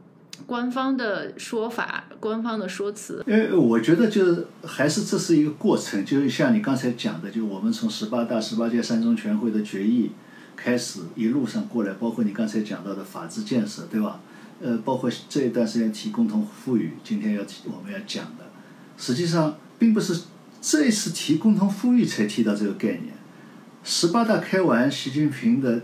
[0.46, 3.22] 官方的说法、官方的说辞。
[3.26, 10.12] 为我觉得就是还是这是一个过程，就是像你刚才讲的，就我们从十八大、十八届三中全会的决议
[10.56, 14.20] 开始一路上过来，包括你刚才讲到的法治建设，对吧？
[14.60, 18.44] 呃，包括这一段时间提共同富裕，今天要提我们要讲的，
[18.96, 20.22] 实际上并不是。
[20.60, 23.14] 这一次提共同富裕才提到这个概念。
[23.84, 25.82] 十八大开完，习近平的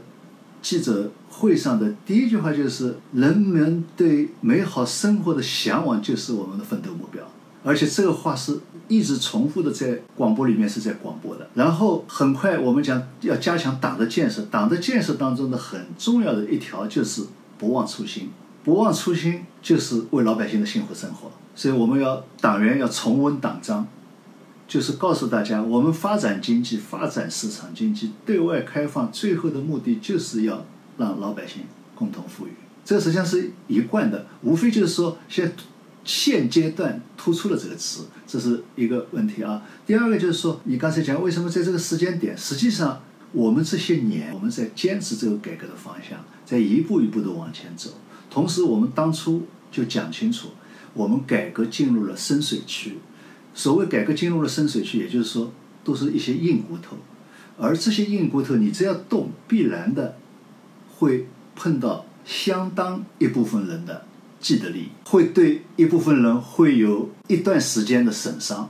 [0.60, 7.22] 记者会上的第一句话就是：“人们对美好生活的向往就是我们的奋斗目标。”
[7.64, 11.48] 而且这个话是一直重复的在广播里面是在广播的。
[11.54, 17.24] 然后很快我们讲要加强党的建设，党的建设当中的很重要的一条就是
[17.58, 18.30] 不忘初心。
[18.62, 21.30] 不忘初心就是为老百姓的幸福生活。
[21.54, 23.86] 所以我们要党员要重温党章。
[24.66, 30.64] 就是告诉大家，我们发展经济、发展市场经济、对外开放，最后的目的就是要
[30.98, 31.62] 让老百姓
[31.94, 32.50] 共同富裕。
[32.84, 35.52] 这实际上是一贯的，无非就是说，现
[36.04, 39.62] 现阶段突出了这个词，这是一个问题啊。
[39.86, 43.02] 第二个就是说，你刚才讲为什么在这个时间点，实际上
[43.32, 47.90] 我们这些年我们在坚持这个改革的方向，在一步一步的往前走。
[48.30, 50.48] 同时，我们当初就讲清楚，
[50.92, 52.98] 我们改革进入了深水区。
[53.54, 55.52] 所谓改革进入了深水区，也就是说，
[55.84, 56.96] 都是一些硬骨头，
[57.56, 60.16] 而这些硬骨头，你只要动，必然的
[60.96, 64.04] 会碰到相当一部分人的
[64.40, 68.68] 既得利益，会对一部分人会有一段时间的损伤，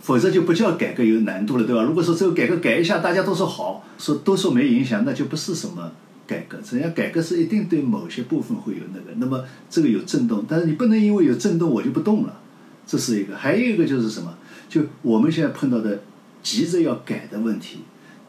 [0.00, 1.82] 否则就不叫改革有难度了，对吧？
[1.82, 5.92] 如果说这个改革改一下，大家都说好，说都说没影响，那就不是什么
[6.26, 6.58] 改革。
[6.64, 12.40] 只要改革是一定对某些部分会有那个，那么这个有震动，但是你不能因为有震动我就不动了。
[12.86, 14.34] 这是一个，还有一个就是什么？
[14.68, 16.00] 就我们现在碰到的
[16.42, 17.80] 急着要改的问题，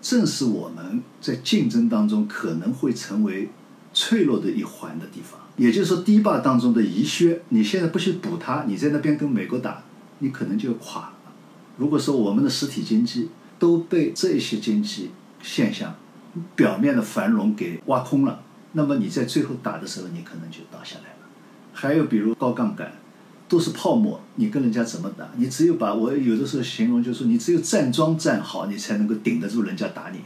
[0.02, 3.50] 正是我们在竞争当中可能会成为
[3.94, 5.40] 脆弱的一环的地方。
[5.58, 9.84] 也就是说，堤坝当中的遗缺，你现在不去补它，你在那边跟美国打，
[10.20, 11.14] 你可能就垮了。
[11.78, 15.96] 如果说我们的实体经济都被这些经济现象
[16.56, 21.28] 表面的繁荣给挖空了，那么你在最后打的时候，你可能就倒下来了。
[21.74, 22.94] 还有比如高杠杆。
[23.50, 25.28] 都是泡沫，你跟人家怎么打？
[25.36, 30.20] 你只有把我有的时候形容，就是说你只有站桩站好，你才能够顶得住人家打你，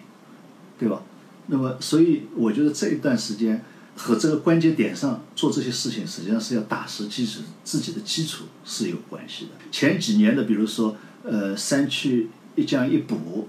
[0.78, 1.02] 对吧？
[1.48, 3.64] 那么，所以我觉得这一段时间
[3.96, 9.52] 和这个关节点上做这些事情，实际上是要打实基础，自己的基础是有关系的。
[9.72, 13.48] 前几年的，比如说，呃，三去一降一补，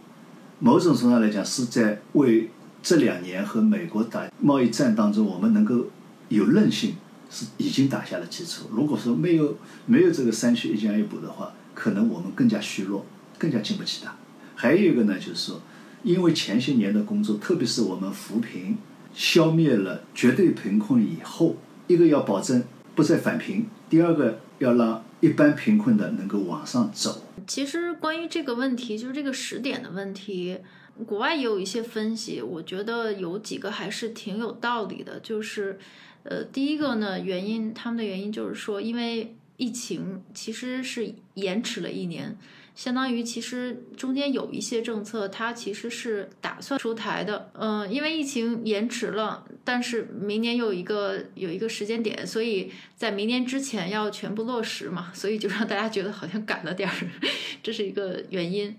[0.60, 2.50] 某种程度上来讲，是在为
[2.82, 5.86] 这两年和美国打贸易战当中，我们能够
[6.28, 6.94] 有韧性。
[7.34, 8.66] 是已经打下了基础。
[8.70, 13.04] 如果说没有没有这个三去一降一补的话，可能我们更加虚弱，
[13.36, 14.16] 更加经不起打。
[14.54, 15.60] 还有一个呢，就是说，
[16.04, 18.78] 因为前些年的工作，特别是我们扶贫、
[19.12, 21.56] 消灭了绝对贫困以后，
[21.88, 22.62] 一个要保证
[22.94, 27.24] 不再返贫，第二个要让一般贫困的能够往上走。
[27.48, 30.58] 其实关于这个问题，就是这个时点的问题，
[31.04, 35.80] 国外也有一些分析，我觉得有几个还是挺有道理的，就是。
[36.24, 42.36] 呃，第一个呢，原因他们的原因就是说，因为疫情其实是延迟了一年，
[42.74, 47.50] 相当于其实中间有一些政策，它其实是打算出台的。
[47.54, 56.94] 嗯，因为疫情延迟了，但是明年有一个有一个时间点，所以在明年之前要全部落实嘛，所以就让大家觉得好像赶了点儿，
[57.62, 58.74] 这是一个原因。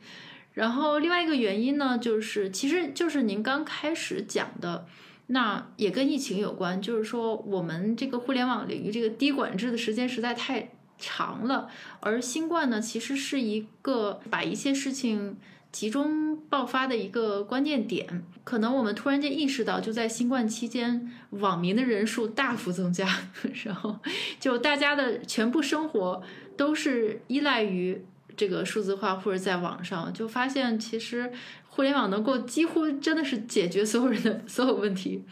[0.53, 4.87] 然后另外一个原因呢，就是其实就是您刚开始讲的，
[5.27, 15.37] 那也跟疫情有关，就是说我们这个互联网领域这个低管制的时间实在太长了，而新冠呢，其实是一个把一些事情。
[15.71, 23.05] 集中爆发的一个关键点，可能我们突然间意识到，就在新冠期间，网民的人数大幅增加，
[23.65, 23.99] 然后
[24.39, 26.23] 就大家的全部生活
[26.55, 31.31] 都是依赖于这个数字化或者在网上，就发现其实
[31.69, 35.23] 互联网能够几乎真的是解决所有人的 所有问题。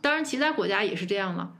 [0.00, 1.52] 当然，其他国家也是这样了。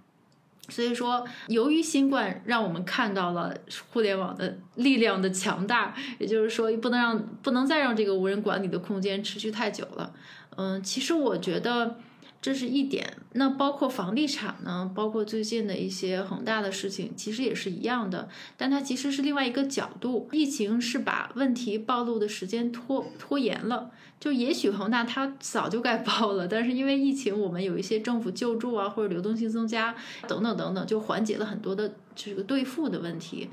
[0.69, 3.57] 所以说，由于新冠，让我们看到了
[3.93, 5.95] 互联网的力量的强大。
[6.19, 10.13] 也就是说，不能让不能再让这个无人管理的空间持续太久了。
[10.57, 11.99] 嗯，其实我觉得。
[12.41, 18.29] 这是一点，那包括房地产呢，包括最近的一些恒大的事情，其实也是一样的。
[18.57, 23.91] 但它其实是另外一个角度，疫情是把问题暴露的时间拖拖延了。
[24.21, 29.95] 就也许恒大它早就该爆了，但是因为疫情，我们有一些政府救助啊，或者流动性增加
[30.29, 33.51] 等等等等，就缓解了很多的这个兑付的问题。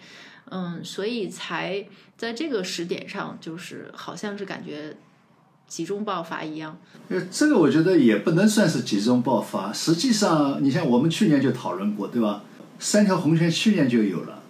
[0.52, 4.96] 嗯，所以才在这个时点上，就是好像是感觉。
[5.74, 6.78] 集中爆发一样，
[7.10, 9.74] 呃，这个我觉得也不能算是集中爆发。
[9.74, 12.44] 实际上，你像我们去年就讨论过，对吧？
[12.78, 14.44] 三条红线去年就有了，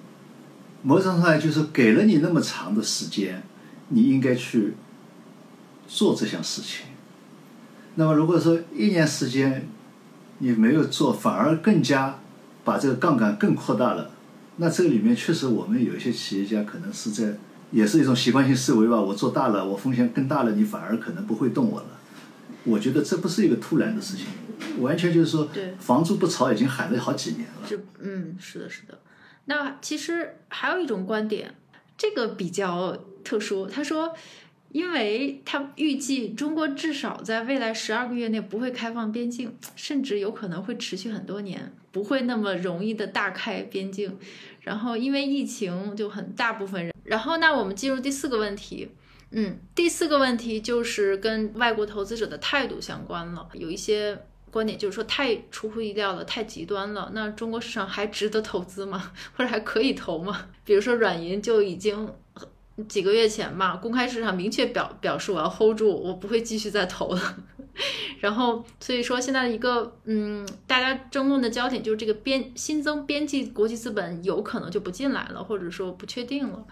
[0.81, 3.41] 某种程度上就是给了你那么长的时间，
[3.87, 4.73] 你应该去
[5.87, 6.87] 做这项事情。
[7.95, 9.69] 那么如果说一年时间
[10.39, 12.19] 你没有做，反而更加
[12.65, 14.11] 把这个杠杆更扩大了，
[14.57, 17.37] 那这个里面确实我们有一些企业家可能是在。
[17.73, 19.01] 也是一种习惯性思维吧。
[19.01, 21.87] 我做大了，我风险更大了，你反而可能不会动我了。
[22.63, 24.27] 我觉得这不是一个突然的事情，
[24.81, 27.67] 完全就是说，房租不炒已经喊了好几年了。
[27.67, 28.99] 就嗯，是的，是的。
[29.45, 31.55] 那其实还有一种观点，
[31.97, 33.67] 这个比较特殊。
[33.67, 34.15] 他说，
[34.71, 44.17] 因为他预计中国至少在未来十二个月内不会开放边境，甚至有可能会持续很多年，不会那么容易的大开边境。
[44.61, 46.92] 然后因为疫情，就很大部分人。
[47.03, 48.89] 然后，那我们进入第四个问题，
[49.31, 53.47] 嗯，第四个问题就是跟外国投资者的态度相关了。
[53.53, 54.17] 有一些
[54.51, 57.11] 观点就是说太出乎意料了，太极端了。
[57.13, 59.11] 那中国市场还值得投资吗？
[59.35, 60.47] 或者还可以投吗？
[60.63, 62.09] 比如说软银就已经
[62.87, 67.37] 几个月前嘛，公开市场明确表表示我要 hold 住，我不会继续再投了。
[68.21, 76.63] 然后，所以说现在的一个嗯，大家争论的焦点就是这个边新增边际国际资本有可能就不进来了，或者说不确定了。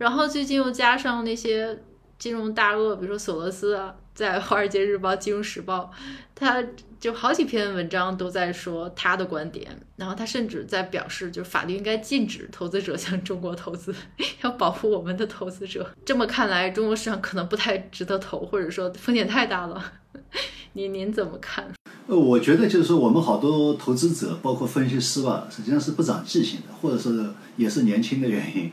[0.00, 1.78] 然后最近又加上那些
[2.18, 5.92] 金融大鳄，比如说索罗斯啊，在《华尔街日报》《金融时报》，
[6.34, 6.64] 他
[6.98, 9.78] 就好几篇文章都在说他的观点。
[9.96, 13.94] 然后他甚至在表示，就是法律应该禁止投资者 向中国投资，
[14.40, 15.86] 要保护我们的投资者。
[16.06, 19.92] 这么看来，中国市场可能不太值得投，或者说风险太大了。
[20.72, 21.70] 您您怎么看？
[22.06, 27.12] 呃，我觉得就是说，我们好多投资者，包括分析师吧，实际上是不长记性的，或者说
[27.58, 28.72] 也是年轻的原因。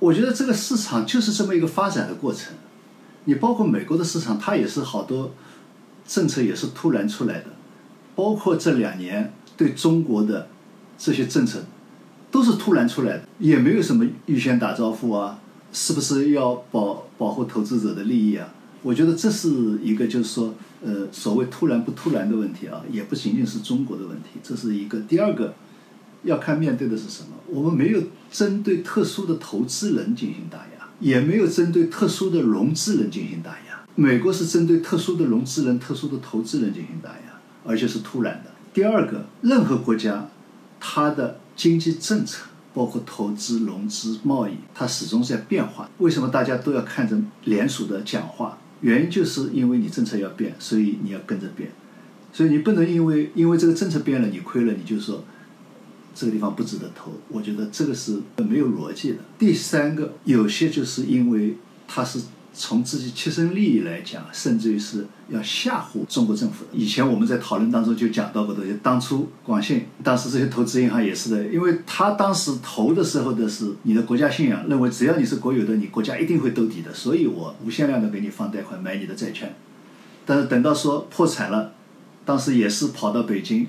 [0.00, 2.54] 我觉得这个市场就是这么一个发展的过程。
[3.26, 5.34] 你包括美国的市场，它也是好多
[6.06, 7.46] 政策也是突然出来的，
[8.16, 10.48] 包括这两年对中国的
[10.98, 11.64] 这些政策
[12.30, 15.38] 都是突然出来的，也没有什么预先打招呼啊，
[15.70, 18.54] 是不是要保保护投资者的利益啊？
[18.82, 24.98] 我觉得这是一个就是说，呃，所谓突然不突然的问题啊，也不仅仅是中国的问题，这是一个。
[25.00, 25.52] 第二个。
[26.22, 27.28] 要看面对的是什么。
[27.46, 33.80] 我们没有针对特殊的投资人进行打压，也没有针对特殊的融资人进行打压。
[33.96, 38.50] 美国是针对特殊的融资人、特殊的投资人进行打压，而且是突然的。
[38.72, 40.28] 第二个，任何国家，
[40.78, 45.90] 它的经济政策，包括投资、融资、贸易，它始终在变化。
[45.98, 48.58] 为什么大家都要看着联储的讲话？
[48.80, 51.72] 原因就是因为你政策要变，所以你要跟着变。
[52.32, 55.24] 所以你不能因为因为这个政策变了，你亏了，你就说。
[56.14, 59.18] 这个地方不值得投，我觉得这个是没有逻辑的。
[59.38, 62.20] 第三个，有些就是因为他是
[62.52, 66.70] 从自己切身利益来讲，甚至于是要吓唬中国政府的。
[66.72, 79.54] 以前我们在讨论当中就讲到过的，当初广信当时这些投资银行也是的，因为他当时投的时候的是你的国家信仰，认为只要你是国有的，你国家一定会兜底的，所以我无限量的给你放贷款买你的债券。
[80.26, 81.72] 但是等到说破产了，
[82.24, 83.68] 当时也是跑到北京。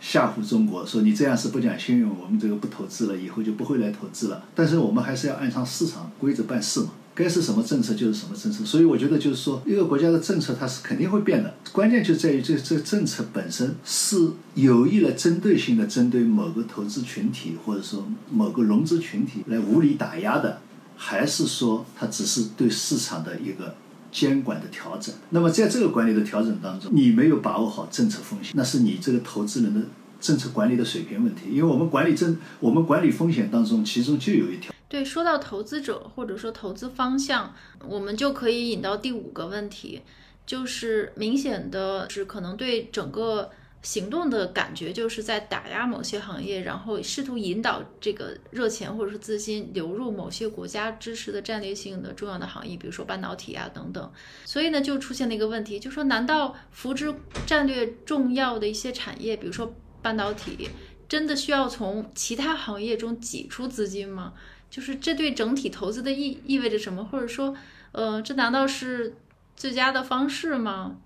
[0.00, 4.44] 吓唬中国，说你这样是不讲信用，我们这个不投资了，以后就不会来投资了。
[4.54, 8.64] 但是我们还是要按照市场规则办事嘛，该是什么政策就是什么政策。
[8.64, 20.60] 所以我觉得就是说，一个国家的政策它是肯定会变的，关键就在于这这政策本身是有意了针对性的针对某个投资群体或者说某个融资群体来无理打压的，
[20.96, 23.74] 还是说它只是对市场的一个
[24.10, 25.14] 监管的调整。
[25.30, 29.80] 那么在这个管理的调整当中，你没有把握好政策风险，那是你这个投资人的
[30.20, 31.50] 政策管理的水平问题。
[31.50, 34.72] 因为我们管理政，我们管理风险当中，其中就有一条。
[34.88, 37.54] 对，说到投资者或者说投资方向，
[37.86, 40.02] 我们就可以引到第五个问题，
[40.46, 43.50] 就是明显的是可能对整个。
[43.80, 54.12] 行动的感觉就是在打压某些行业，然后试图引导这个热钱或者是资金流入某些国家支持的战略性的重要的行业，比如说半导体啊等等。
[54.44, 57.14] 所以呢，就出现了一个问题，就说难道扶植
[57.46, 59.72] 战略重要的一些产业，比如说
[60.02, 60.68] 半导体，
[61.08, 64.34] 真的需要从其他行业中挤出资金吗？
[64.68, 67.04] 就是这对整体投资的意意味着什么？
[67.04, 67.56] 或者说，
[67.92, 69.14] 呃，这难道是
[69.56, 70.98] 最佳的方式吗？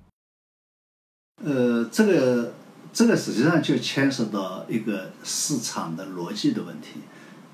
[1.44, 2.54] 呃，这个。
[2.92, 7.00] 这个实际上就牵涉到一个市场的逻辑的问题，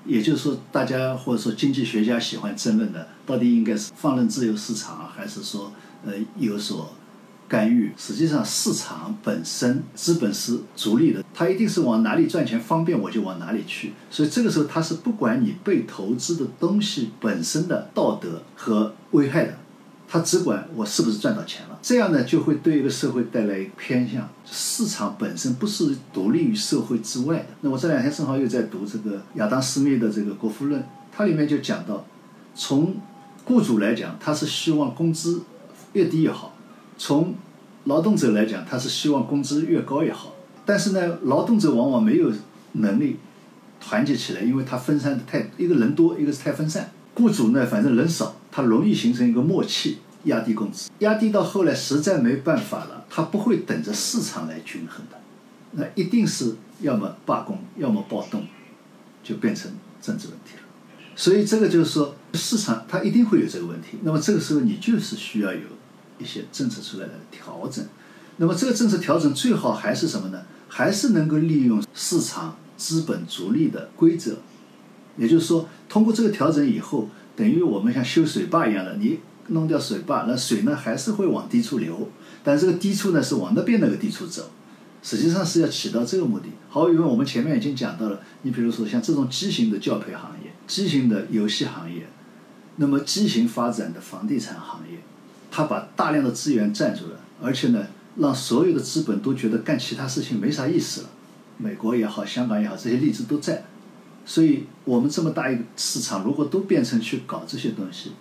[0.05, 5.71] 也就是说，大家或者说经济学家喜欢争论的，到底应该是放任自由市场，还是说
[6.05, 6.93] 呃有所
[7.47, 7.93] 干预？
[7.97, 19.57] 实际上，市场本身资本是逐利的，它一定是往哪里赚钱方便我就往哪里去，所以这个时候它是不管你被投资的东西本身的道德和危害的。
[20.11, 24.27] 他只管我是不是赚到钱了，这样呢就会对一个社会带来偏向。
[24.43, 27.45] 市场本身不是独立于社会之外的。
[27.61, 30.81] 那我这两天正好又在读这个亚当·斯密的这个《国富论》，
[31.15, 32.03] 它里面就讲到，
[32.55, 32.95] 从
[33.45, 35.43] 雇主来讲，他是希望工资
[35.93, 36.53] 越低越好；
[36.97, 37.35] 从
[37.83, 40.33] 劳动者来讲，他是希望工资越高越好。
[40.65, 42.31] 但是呢，劳动者往往没有
[42.71, 43.19] 能力
[43.79, 46.89] 团结起来，因为他分散的太，一个人多，一个是太分散。
[47.13, 48.35] 雇主呢，反正人少。
[48.51, 55.19] 它容易形成一个默契，压低工资，压低到后来实在没办法了，它不会等着市场来均衡的，
[55.73, 58.45] 那一定是要么罢工，要么暴动，
[59.23, 59.71] 就变成
[60.01, 60.63] 政治问题了。
[61.15, 63.99] 所以这个就是说，市场它一定会有这个问题。
[64.01, 65.67] 那么这个时候你就是需要有
[66.17, 67.85] 一些政策出来的调整。
[68.37, 70.43] 那么这个政策调整最好还是什么呢？
[70.67, 74.37] 还是能够利用市场资本逐利的规则，
[75.17, 77.07] 也就是说，通过这个调整以后。
[77.39, 79.17] 等于我们像修水坝一样的，你
[79.47, 82.09] 弄掉水坝，那水呢还是会往低处流，
[82.43, 84.51] 但这个低处呢是往那边那个低处走，
[85.01, 86.49] 实际上是要起到这个目的。
[86.67, 92.07] 好，因为我们前面已经讲到了，你比如说像这种畸形的教培行业、畸形的游戏行业，
[92.75, 94.99] 那么畸形发展的房地产行业，
[95.49, 97.87] 它把大量的资源占住了，而且呢，
[98.17, 101.09] 让所有的资本都觉得干其他事情没啥意思了。
[101.57, 103.63] 美国也好，香港也好，这些例子都在。
[104.29, 108.11] 所以，我们这么大一个市场，如果都变成去搞这些东西，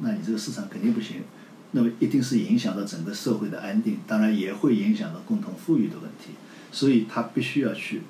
[0.00, 1.16] 那你这个市场肯定不行。
[1.72, 6.30] 那么，一定是影响到整个社会的安定，当然也会影响到共同富裕的问题。
[6.72, 8.00] 所以，他必须要去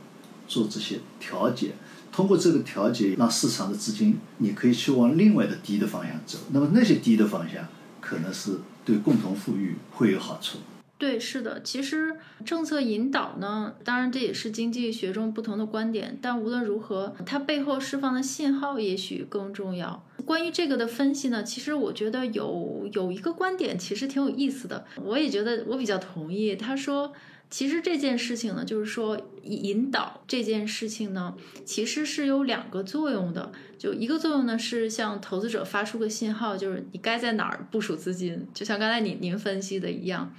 [0.46, 1.72] 做这些调节。
[2.12, 6.38] 通过这个调节，让市场的资金，你可以去往另外的低的方向走。
[6.52, 7.66] 那么，那些低的方向，
[8.00, 10.58] 可能是对共同富裕会有好处。
[11.02, 20.06] 对，是的，其实政策引导呢，当然这也是经济学中不同的观点，但无论如何，它背后释放的信号也许更重要。
[20.24, 26.54] 关于这个的分析呢，其实我觉得有有一个观点其实挺有意思的，我也觉得我比较同意。
[26.54, 27.12] 他说，
[27.50, 31.34] 其实这件事情呢，就是说引导这件事情呢，
[31.64, 33.50] 其实是有两个作用的。
[33.76, 40.32] 就一个作用呢，是向投资者发出个信号，就是你该在哪儿部署资金，就像刚才您您分析的一样。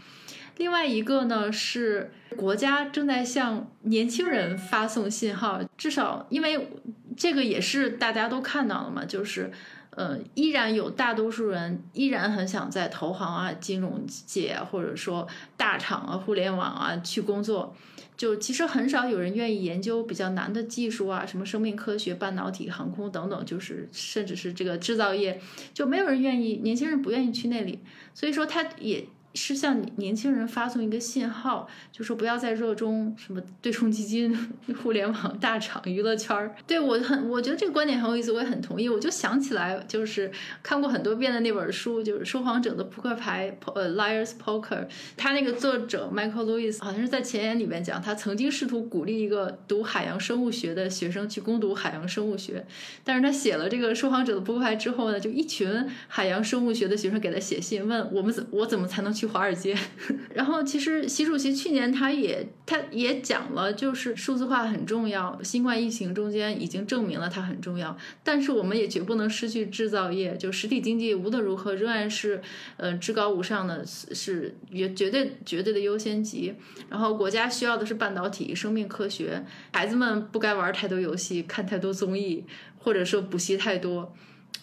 [0.58, 6.70] 另外一个呢是国家正在向年轻人发送信号，至少因为
[7.18, 9.52] 这个也是大家都看到了嘛，就是，
[9.90, 15.28] 呃，依然有大多数人依然很想在投行啊、金融界或者说
[15.58, 17.76] 大厂啊、互联网啊去工作，
[18.16, 25.42] 就其实很少有人愿意研究比较难的技术啊，什么生命科学、半导体、航空等等，就是甚至是这个制造业，
[25.74, 27.80] 就没有人愿意，年轻人不愿意去那里，
[28.14, 29.08] 所以说他也。
[29.36, 34.36] 是向年轻人发送一个信号，就说不要再热衷什么对冲基金、
[34.84, 36.56] 互联网大厂、娱乐圈儿。
[36.68, 38.88] 对我很，我觉得这个观点很有意思，我也很同意。
[38.88, 40.32] 我就想起来，就是
[40.62, 44.88] 看过很多遍的那本书，就是《说谎者的扑克牌》呃，Liar's Poker。
[45.18, 52.64] 他那个作者 Michael Lewis 好像是在前言里面讲，他曾经试图鼓励一个读海洋生物学的学生去攻读海洋生物学，
[53.04, 59.23] 但是他写了这个《说谎者的扑克牌》之后呢，就一群海洋生物学的学生给他写信，问我们怎我怎么才能去。
[59.24, 59.74] 去华尔街，
[60.36, 72.42] 然后其实习主席去年他也他也讲了，就是数字化很重要，新冠疫情中间已经证明了它很重要，但是我们也绝不能失去制造业，就实体经济无论如何仍然是
[72.76, 76.54] 呃至高无上的，是绝绝对绝对的优先级。
[76.90, 82.44] 然后国家需要的是半导体、生命科学，孩子们不该玩太多游戏、看太多综艺，
[82.78, 84.14] 或者说补习太多，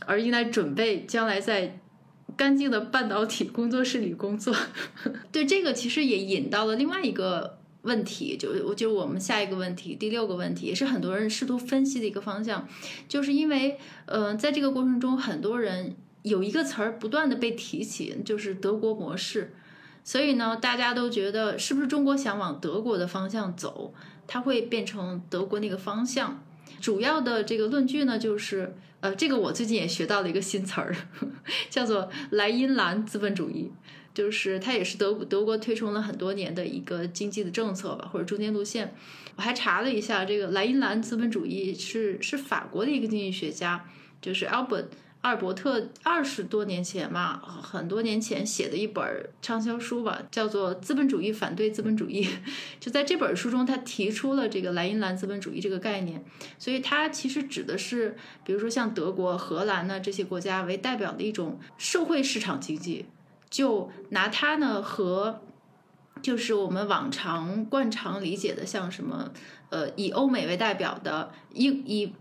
[0.05, 1.81] 而应该准备将来在。
[2.37, 4.55] 干净的半导体工作室里工作。
[5.33, 12.69] 对这个其实也引到了另外一个问题，就就我们下一个问题，第六个问题，也是很多人试图分析的一个方向，
[13.09, 19.55] 就是因为呃，在这个过程中，很多人有一个词儿不断的被提起，就是德国模式。
[20.03, 23.93] 所以呢，大家都觉得是不是中国想往德国的方向走，
[24.27, 26.43] 它会变成德国那个方向。
[26.81, 30.95] 主要的这个论据呢，就是呃，这个我最近也学到了一个新词儿，
[31.71, 33.71] 叫做莱茵兰资本主义，
[34.13, 38.95] 就是它也是德德国推崇了很多年的一个经济的政策吧，或者中间路线。
[39.37, 43.89] 我还查了一下，这个莱茵兰资本主义是是法国的一个经济学家，
[44.21, 44.87] 就是 Albert。
[45.23, 49.05] 阿尔伯特二十多年前嘛，很多年前写的一本
[49.43, 52.25] 畅销书吧，叫做《资本主义反对资本主义》。
[52.81, 56.25] 就在这本书中，他提出了这个莱茵兰资本主义这个概念。
[56.59, 63.05] 所以，它其实指的是，比如说像德国、荷兰呢这些国家为代表的一种社会市场经济。
[63.51, 65.43] 就拿它呢和，
[66.23, 69.31] 就是我们往常惯常理解的，像什么
[69.69, 72.15] 呃，以欧美为代表的英以。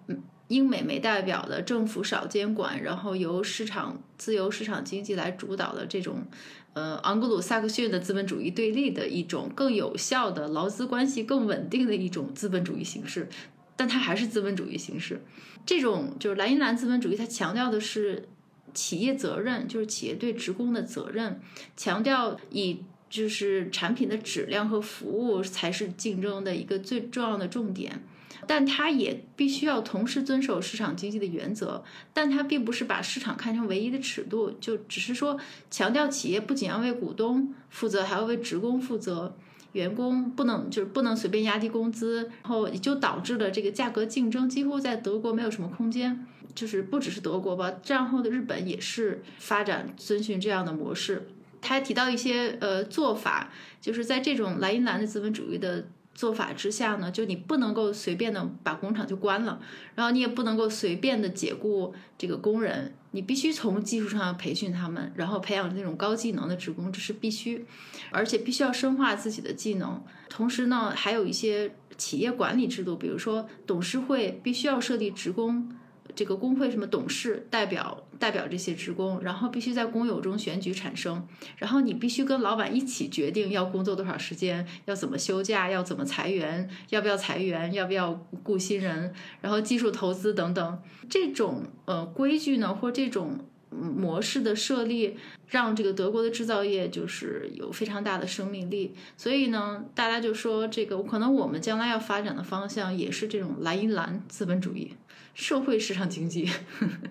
[0.49, 6.25] 英美为代表的政府少监管，然后由市场自由市场经济来主导的这种，
[6.73, 13.29] 呃，昂格鲁萨克逊的资本主义对立的一种更有效的劳资关系更稳定的一种资本主义形式，
[13.75, 15.21] 但它还是资本主义形式。
[15.65, 18.27] 这种就是莱茵兰资本主义，它强调的是
[18.73, 21.39] 企业责任，就是企业对职工的责任，
[21.77, 28.03] 强调以就是产品的质量和服务才是竞争的一个最重要的重点。
[28.49, 35.39] 但它也必须要同时遵守市场经济的原则，但它并不是把市场看成唯一的尺度，就只是说
[35.69, 39.35] 强调企业不仅要为股东负责，还要为职工负责，
[39.73, 46.25] 员工不能就是不能随便压低工资，然后也就导致了这个价格竞争几乎在德国没有什么空间，
[46.55, 51.27] 就是不只是德国吧，战后的日本也是发展遵循这样的模式。
[51.61, 55.85] 他还提到一些呃做法，就是在这种莱茵兰的资本主义的。
[56.19, 59.57] 做法之下呢，就你不能够随便的把工厂就关了，
[59.95, 67.65] 然后你也不能够随便的解雇这个工人，你必须从技术上培训他们，然后培养那种高技能的职工，这是必须，
[68.11, 70.03] 而且必须要深化自己的技能。
[70.27, 75.71] 同时呢，还有一些企业管理制度，比如说董事会必须要设立职工。
[76.19, 93.39] 这个工会什么董事代表代表这些职工，然后必须在工友中选举产生，然后你必须跟老板一起决定要工作多少时间，要怎么休假，要怎么裁员，要不要裁员，要不要雇新人，然后技术投资等等，这种呃规矩呢，或这种
[93.69, 95.15] 模式的设立，
[95.47, 98.93] 让这个德国的制造业就是有非常大的生命力。
[99.15, 104.93] 所以呢，大家就说这个可能我们将来要发展的方向也是这种蓝银蓝资本主义。
[105.39, 106.49] 社会市场经济，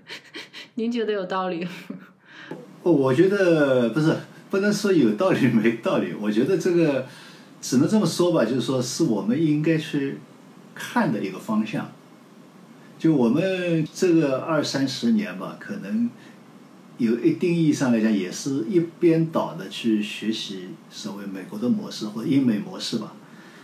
[0.76, 1.66] 您觉得有道理？
[2.84, 4.14] 哦，我觉得不是，
[4.50, 6.12] 不能说有道理没道理。
[6.12, 7.06] 我觉得这个
[7.62, 10.18] 只能这么说吧，就是说是我们应该去
[10.74, 11.90] 看的一个方向。
[12.98, 16.10] 就我们这个二三十年吧，可能
[16.98, 23.14] 有一定意义上来讲，也是一边倒的去学习所谓美国的模式或英美模式吧。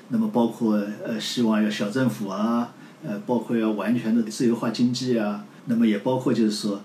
[0.09, 2.74] 那么包括呃，希望要小政府啊。
[3.07, 6.81] 呃，包括要完全的自由化经济啊，那么也包括就是说，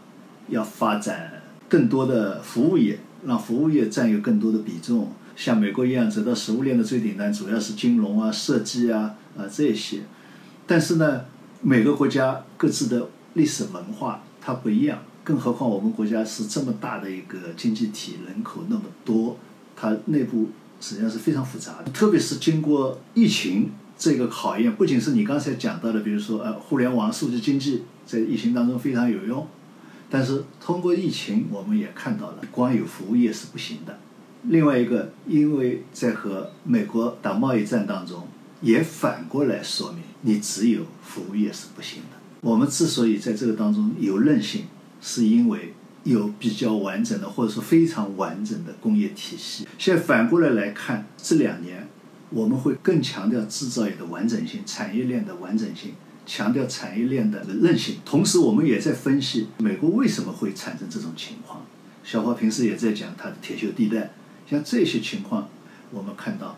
[0.49, 10.01] 要发展更多的服务业，让服务业占有更多的比重，像美国一样走到食物链的最顶端，主要是金融啊、设计啊啊这些。
[10.67, 11.21] 但是呢，
[11.61, 19.37] 每个国家各自的历史文化它不一样，更何况我们国家是这么大的一个经济体，人口那么多，
[19.75, 20.49] 它内部
[20.81, 23.71] 实际上是非常复杂的，特别是经过疫情。
[23.99, 29.45] 这个考验不仅是你刚才讲到的，比如说呃，互联网、数字经济在疫情当中非常有用，
[30.09, 33.99] 但是通过疫情，我们也看到了，光有服务业是不行的。
[34.43, 38.25] 另外一个，因为在和美国打贸易战当中，
[38.61, 42.17] 也反过来说明，你只有服务业是不行的。
[42.39, 44.63] 我们之所以在这个当中有韧性，
[45.01, 45.73] 是因为
[46.05, 49.67] 有比较完整的，或者说非常完整的工业体系。
[49.77, 51.88] 现在反过来来看，这两年。
[52.31, 55.93] 我们会更强调制造业的完整性、产业链的完整性，
[56.27, 57.97] 强调产业链的韧性。
[58.05, 61.65] 同时，我们也在分析美国为什么会产生这种情况。
[62.03, 64.11] 小华平时也在讲它的铁锈地带，
[64.47, 65.49] 像这些情况，
[65.91, 66.55] 我们看到，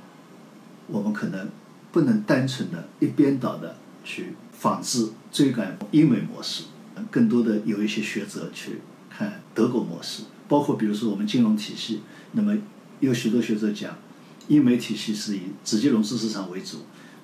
[0.87, 1.49] 我们可能
[1.91, 6.63] 不能单纯的一边倒的去仿制、追赶英美模式，
[7.09, 12.01] 更多的有一些学者去看德国模式，包括比如说我们金融体系，
[12.33, 12.57] 那么
[12.99, 13.95] 有许多学者讲。
[14.51, 16.79] 英美体系是以直接融资市场为主，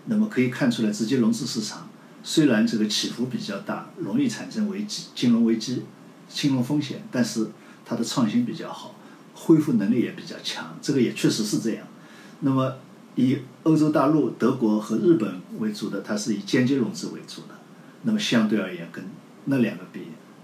[0.06, 1.90] 那么可以看出来，直接融资市场
[2.24, 5.84] 虽然这个起伏比较大，容易产生危机、金融危机、
[6.30, 7.50] 金融风险，但是
[7.86, 8.96] 它的创新比较好，
[9.34, 11.86] 恢复能力也比较强，这个也确实是这样。
[12.40, 12.78] 那么
[13.16, 17.56] 以欧洲大陆、德国和日本为主的，它是以间接融资为主的，
[18.04, 19.04] 那么相对而言跟
[19.46, 20.04] 那两个比，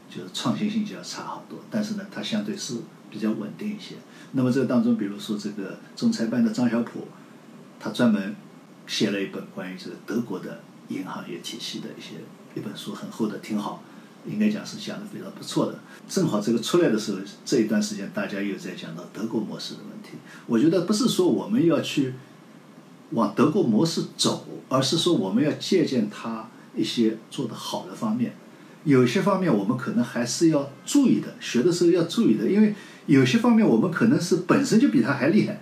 [0.09, 1.59] 就是创新性就要差好多。
[1.71, 2.73] 但是呢，它相对是
[3.13, 3.93] 比较稳定一些。
[4.31, 7.07] 那么这个当中，比如说这个仲裁办的张小普，
[7.79, 8.35] 他专门
[8.87, 12.15] 写了一本关于这个德国的银行业体系的一些
[12.55, 13.83] 一本书，很厚的，挺好，
[14.25, 15.77] 应该讲是讲的非常不错的。
[16.09, 20.17] 正好这个出来的时候，这一段时间大家又在讲到德国模式的问题。
[20.47, 22.15] 我觉得不是说我们要去
[23.11, 28.33] 往德国模式走，而是说我们要借鉴它一些做得好的方面。
[28.85, 32.75] 有些方面我们可能还是要注意的，学的时候要注意的，因为
[33.05, 35.61] 有些方面我们可能是本身就比他还厉害。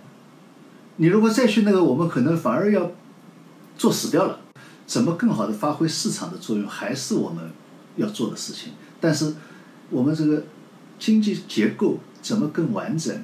[0.98, 2.92] 你如果再去那个，我们可能反而要
[3.78, 4.42] 做死掉了。
[4.88, 7.52] 怎么更好的发挥市场的作用，还是我们
[7.96, 8.74] 要做的事情。
[9.00, 9.36] 但是
[9.90, 10.44] 我们这个
[11.00, 13.24] 经济结构怎么更完整，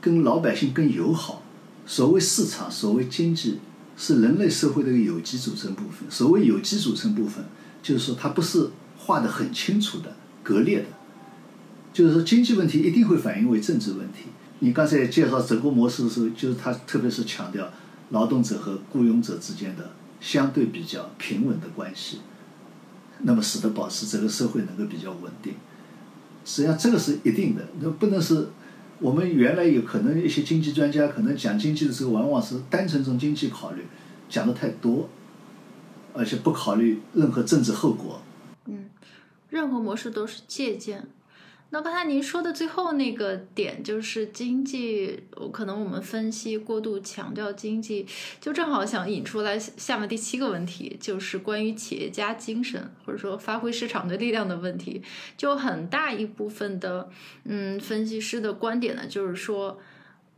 [0.00, 1.42] 跟老百姓更友好？
[1.86, 3.58] 所谓市场，所谓经济，
[3.98, 6.10] 是人类社会的一个有机组成部分。
[6.10, 7.44] 所谓有机组成部分，
[7.82, 8.70] 就是说它不是。
[9.06, 10.86] 画的很清楚的，割裂的，
[11.92, 14.24] 就是说经济问题一定会反映为政治问题。
[14.58, 17.70] 你刚才介绍德国模式的时候，就是他特别是强调
[18.10, 22.18] 劳动者和雇佣者之间的相对比较平稳的关系，
[23.20, 25.54] 那么使得保持整个社会能够比较稳定。
[26.44, 28.48] 实际上这个是一定的，那不能是
[28.98, 33.84] 我们原来有可能一些经济专家可能讲经济的时候，往往是单纯从经济考虑，
[34.28, 35.08] 讲的太多，
[36.12, 38.20] 而且不考虑任何政治后果。
[39.56, 41.08] 任何模式都是借鉴。
[41.70, 45.18] 那刚才您说的最后那个点，就是经济，
[45.52, 48.06] 可能我们分析过度强调经济，
[48.40, 55.02] 就正好想引出来下面第七个问题，就是关于企业家精神或者说发挥市场的力量的问题。
[55.36, 57.10] 就很大一部分的，
[57.44, 59.80] 嗯，分析师的观点呢，就是说。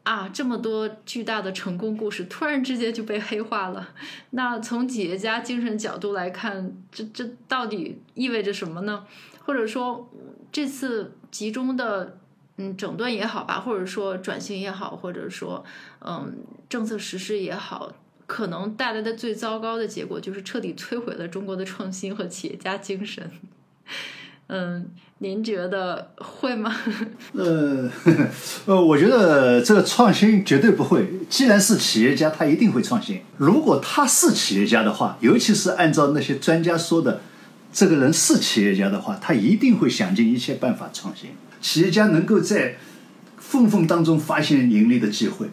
[0.08, 3.90] 啊，这么多巨大的成功故事突然之间就被黑化了。
[4.30, 9.04] 那从企业家精神角度来看，这这到底意味着什么呢？
[9.44, 10.10] 或者说，
[10.50, 12.18] 这次集中的
[12.56, 15.62] 嗯整顿也好吧，或者说转型也好，或者说
[16.00, 16.38] 嗯
[16.70, 17.92] 政策实施也好，
[18.26, 23.30] 可能带来的最糟糕的结果就是彻底摧毁了中国的创新和企业家精神。
[24.48, 24.90] 嗯。
[25.20, 26.72] 您觉得会吗？
[27.34, 27.90] 呃，
[28.66, 31.10] 呃，我觉得这个创新绝对不会。
[31.28, 33.20] 既然是企业家，他一定会创新。
[33.36, 37.20] 如果他是企业家的话，尤其是按照那些专家说的，
[37.72, 41.30] 这个人是企业家的话，他一定会想尽一切办法创新。
[41.60, 42.76] 企业家能够在
[43.38, 45.50] 缝缝当中发现盈利的机会，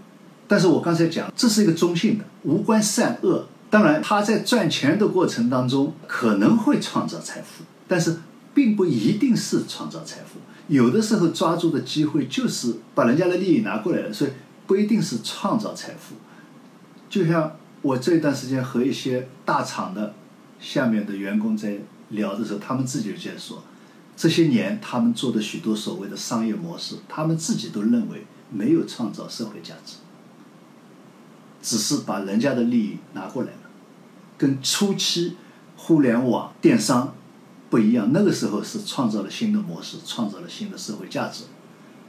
[0.47, 3.47] 但是我刚才讲，这是一个中性的，无关善恶。
[3.71, 8.17] 当然，他在赚钱的过程当中可能会创造财富，但是。
[8.55, 10.39] 并不一定是创造财富，
[10.69, 14.31] 有的时候抓住的机会就是把人家的利益拿过来了，所以
[14.65, 16.15] 不一定是创造财富。
[17.09, 20.15] 就像我这一段时间和一些大厂的
[20.59, 21.79] 下面的员工在
[22.09, 23.61] 聊的时候，他们自己就在说，
[24.15, 29.97] 这些年他们做的许多所谓的商业模式，他们自己都认为没有创造社会价值，
[31.61, 33.69] 只是把人家的利益拿过来了，
[34.37, 35.35] 跟初期
[35.75, 37.13] 互联网电商。
[37.75, 41.43] 不一样，那个时候是创造了新的模式，创造了新的社会价值，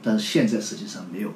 [0.01, 1.33] 但是现在实际上没有。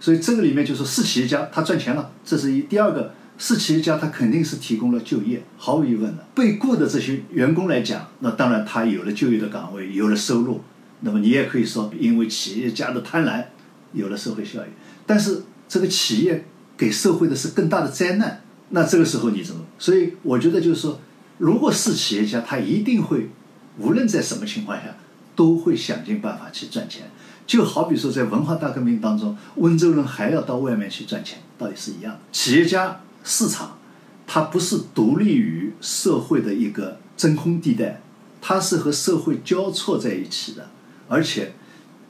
[0.00, 6.26] 所以这个里面就是是企业家他赚钱了，这是一；第二个是企业家他肯定是提供了就业，毫无疑问的。
[6.34, 10.60] 被雇的这些员工来讲，那当然他有了就业的岗位，有了收入。
[11.02, 13.44] 那么你也可以说，因为企业家的贪婪，
[13.92, 14.68] 有了社会效益。
[15.06, 16.44] 但是这个企业
[16.76, 19.64] 给社会的是更大的灾难，那这个时候你怎么？
[19.78, 21.00] 所以我觉得就是说。
[21.38, 23.30] 如果是企业家，他一定会，
[23.78, 24.96] 无论在什么情况下，
[25.34, 27.10] 都会想尽办法去赚钱。
[27.46, 32.20] 就好比说，在文化大革命当中，温州人还要到外面去赚钱，道理是一样的。
[32.32, 33.78] 企业家市场，
[34.26, 38.02] 它不是独立于社会的一个真空地带，
[38.42, 40.68] 它是和社会交错在一起的。
[41.08, 41.52] 而且，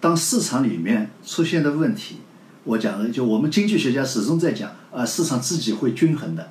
[0.01, 2.17] 当市场里面出现的问题，
[2.65, 6.51] 我讲的就我们经济学家始终在讲啊，市场自己会均衡的。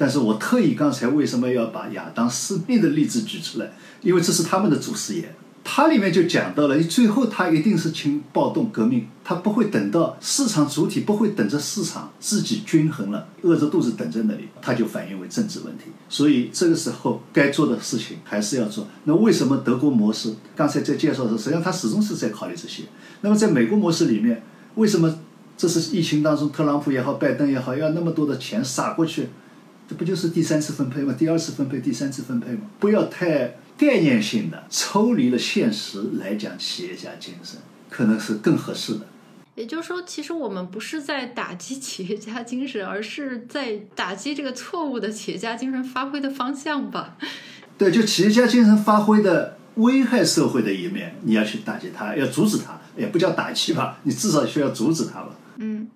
[0.00, 3.70] 但是我特意刚才为什么要把亚当·斯密的例子举出来？
[4.00, 15.90] 因为这是他们的祖师爷，他里面就讲到了，最后他一定是请暴动革命，他不会等到市场主体不会等着市场自己均衡了，饿着肚子等在那里，他就反映为政治问题。
[16.08, 18.88] 所以这个时候该做的事情还是要做。
[19.04, 22.84] 那为什么德国模式刚才在介绍的时候，实际上他始终是在考虑这些。
[23.20, 24.42] 那么在美国模式里面，
[24.76, 25.14] 为什么
[25.58, 29.28] 这是疫情当中特朗普也好，拜登也好，要那么多的钱撒过去？
[29.90, 31.12] 这不就是第三次分配吗？
[31.18, 32.60] 第二次分配、第三次分配吗？
[32.78, 37.58] 不要太概念性的抽离了现实来讲企业家精神。
[37.88, 39.00] 可能是更合适的。
[39.56, 47.16] 也就是说，其实我们不是在打击企业家精神，而是在打击这个错误的企业家精神发挥的方向吧？
[47.76, 55.30] 对，就企业家精神发挥的危害社会的一面，你要去打击它，要阻止它，也不叫打击吧，你至少需要阻止它吧。
[55.56, 55.88] 嗯，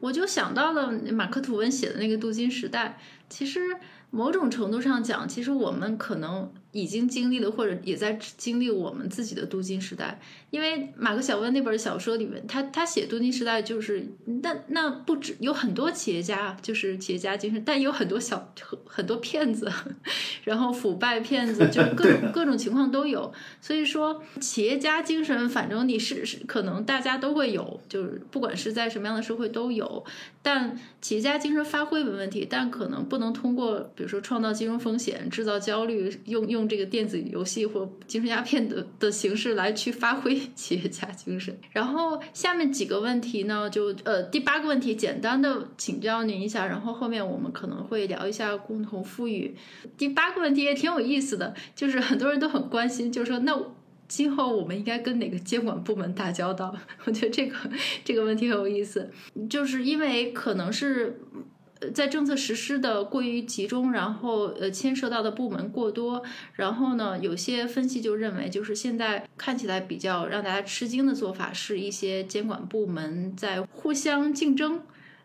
[0.00, 3.76] 我就想到了马克吐温写的那个《镀金时代》，其实
[4.10, 6.50] 某种程度上讲，其实我们可能。
[6.72, 10.20] 已经经历了，或者也在经历我们自己的镀金时代。
[10.50, 14.06] 因为马克小温那本小说里面，他他写镀金时代，就是
[14.42, 18.52] 那那不止有很多企业家，就是企业家精神，但有很多小
[18.84, 19.70] 很多骗子，
[20.44, 23.32] 然后腐败骗子，就各种 各种情况都有。
[23.60, 30.04] 所以说，企业家精神，反正你是是可能大家都会有，就是不管是在什么样的社会都有。
[30.42, 36.57] 但企业家精神发挥没问题，但可能不能通过比如说创造金融风险、制造焦虑，用用。
[36.58, 41.56] 用这个电子游戏或精神鸦片的的形式来去发挥 企业家精神。
[41.72, 49.54] 然后下面几个问题呢，就呃第八个问题简单的请教您一下，然后后面我们可能会聊一下共同富裕。
[49.96, 53.56] 第八个问题也挺有意思的，就是很多人都很关心，就是说那
[54.08, 56.74] 今后我们应该跟哪个监管部门打交道？
[57.04, 57.56] 我觉得这个
[58.04, 59.10] 这个问题很有意思，
[59.48, 61.20] 就是因为可能是。
[61.80, 66.22] 呃，在政策实施的过于集中，然后呃牵涉到的部门过多，
[66.54, 74.80] 然后呢，有些分析就认为，就是现在看起来比较让大家吃惊的做法，是一些监管部门在互相竞争，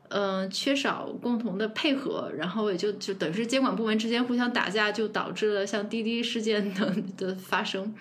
[0.09, 7.95] 嗯，缺少共同的配合，然后也就就等于是监管部门之间互相打架，就导致了像滴滴事件等的发生。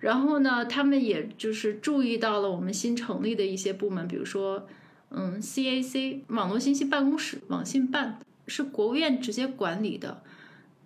[0.00, 4.66] 然后呢，他们也就是注意到了我们新成立的一些部门，比如说。
[5.10, 10.22] 嗯，CAC 网络信息办公室，网信办是国务院直接管理的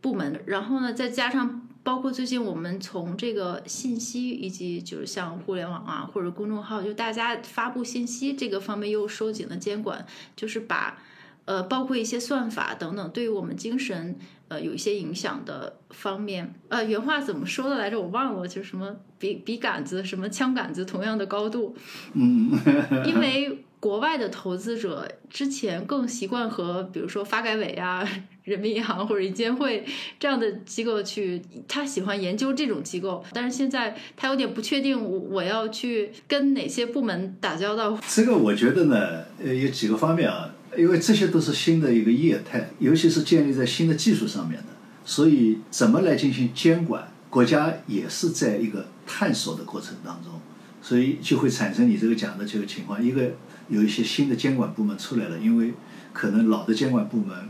[0.00, 0.40] 部门。
[0.46, 10.06] 然后呢，再加上包括最近我们从这个信息以及就是像互联网啊或者公众号，就大家发布信息这个方面又收紧了监管，
[10.36, 10.98] 就是把
[11.46, 14.16] 呃包括一些算法等等对于我们精神
[14.48, 17.98] 呃有一些影响的方面，呃原话怎么说的来着？
[17.98, 21.74] 我忘了，就什么笔笔杆子什么枪杆子同样的高度，
[22.12, 22.52] 嗯，
[23.08, 23.64] 因为。
[23.81, 28.07] 国外的投资者之前更习惯和比如说发改委啊、
[28.45, 29.87] 人民银行或者银监会
[30.18, 33.24] 这样的机构去，他喜欢研究这种机构。
[33.33, 37.99] 但是现在他有点不确定，我我要去跟哪些部门打交道。
[38.07, 44.66] 这个我觉得呢，呃，有几个方面啊，因为这些都是新的一个业态，尤其是建立在新的技术上面的，
[45.07, 50.39] 所以怎么来进行监管，国家也是在一个探索的过程当中，
[50.83, 53.31] 所以就会产生你这个讲的这个情况，一个。
[53.70, 55.72] 有一些新的监管部门出来了，因为
[56.12, 57.48] 可能老的监管部门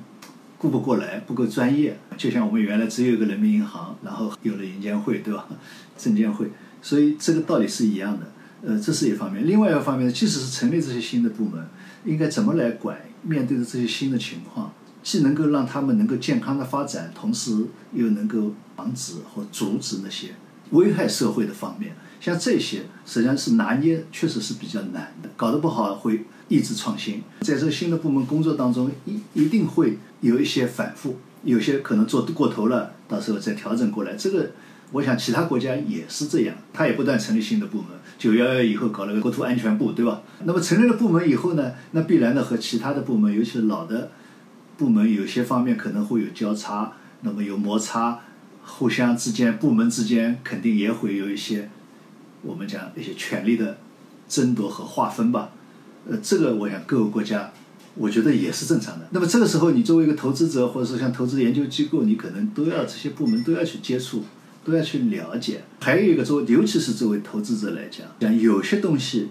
[0.58, 1.98] 顾不过来，不够专业。
[2.16, 5.48] 就像我们原来只有一个人民银行，然后有了银监会，对吧？
[5.96, 6.50] 证监会，
[6.82, 8.30] 所以这个道理是一样的。
[8.62, 9.46] 呃，这是一方面。
[9.46, 11.66] 另外一方面，即使是成立这些新的部门，
[12.04, 12.98] 应该怎么来管？
[13.22, 20.34] 面对着这些新的情况，既能够让他们能够健康的发展，同时又能够防止或阻止那些
[20.70, 21.96] 危害社会的方面。
[22.20, 27.22] 像这些实际上是拿捏，确实是比较难的，搞得不好会抑制创新。
[27.40, 34.14] 在这新的部门工作当中，一一定会有一些反复，有些可能做过头了，到时候再调整过来。
[34.14, 34.50] 这个
[34.92, 37.86] 我想其他国家也是这样，他也不断成立新的部门。
[38.18, 40.20] 九幺幺以后搞了个国土安全部，对吧？
[40.44, 44.10] 那么成立了部门以后呢，那必然的和其他的部门，尤其是老的
[44.76, 46.92] 部门，有些方面可能会有交叉，
[47.22, 48.20] 那么有摩擦，
[48.62, 51.70] 互相之间部门之间肯定也会有一些。
[52.42, 53.78] 我们讲一些权力的
[54.28, 55.50] 争夺和划分吧，
[56.08, 57.52] 呃，这个我想各个国家，
[57.94, 59.06] 我觉得也是正常的。
[59.10, 64.24] 那么这个时候，你作为一个投资者，或者说像投资研究机构，你可能都要这些部门都要去接触，
[64.64, 65.62] 都要去了解。
[65.80, 69.28] 还有一个作为，尤其是作为投资者来讲，讲有些东西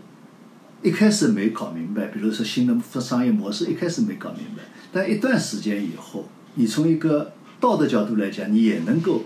[0.84, 9.24] 一开始没搞明白，比如说新的商业模式一开始没搞明白，但一段时间以后，你从一个道德角度来讲，你也能够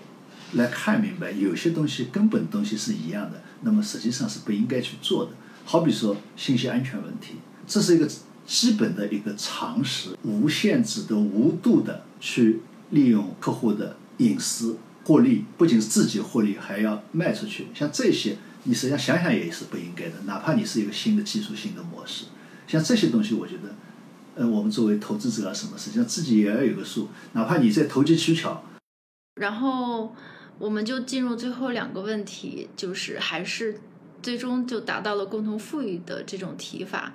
[0.54, 3.42] 来看明白，有些东西根本东西是一样的。
[3.62, 5.32] 那么实际上是不应该去做的。
[5.66, 7.36] 好比说信息安全问题，
[7.66, 8.08] 这是一个
[8.46, 17.68] 基本的一个常识，无限制的、无度的去利用客户的隐私获利，不仅是自己获利，还要卖出去。
[17.74, 20.16] 像这些，你实际上想想也是不应该的。
[20.26, 22.26] 哪怕你是一个新的技术性的模式，
[22.68, 23.74] 像这些东西，我觉得，
[24.36, 27.08] 呃，我们作为投资者啊，什么实际上自己也要有个数。
[27.32, 28.66] 哪怕你在投机取巧，
[29.36, 30.14] 然后。
[30.60, 33.80] 我们就进入最后两个问题，就是还是
[34.22, 37.14] 最终就达到了共同富裕的这种提法。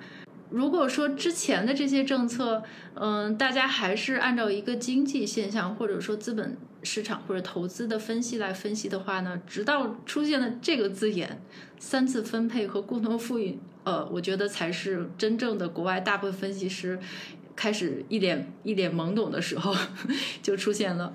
[0.49, 2.63] 如果说之前的这些政策，
[2.95, 11.39] 嗯，大家还是按照一个经济现象或者说资本市场或者投资的分析来分析的话呢，直到出现了这个字眼
[11.77, 16.99] “三次分配”和“共同富裕”，呃，我觉得才是真正的国外大部分分析师
[17.55, 19.75] 开始一脸一脸懵懂的时候
[20.41, 21.13] 就出现了，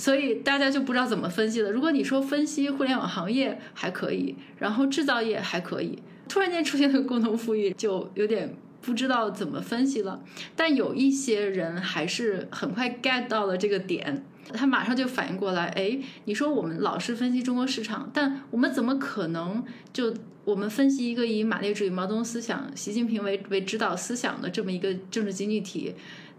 [0.00, 1.70] 所以大家就不知道怎么分析了。
[1.70, 8.56] 如果你说分析互联网行业还可以，然后制造业还可以，突然间出现了共同富裕，就有点。
[8.82, 10.22] 不知道怎么分析了，
[10.56, 14.24] 但有一些人还是很快 get 到了这个点，
[14.54, 20.14] 他马上就反应过来，哎，你说我们老是分析中国市场，但我们怎么可能就
[20.46, 25.94] 我们分析一个以马列主义、毛泽东思想、习近平为为指导思想的这么一个政治经济体，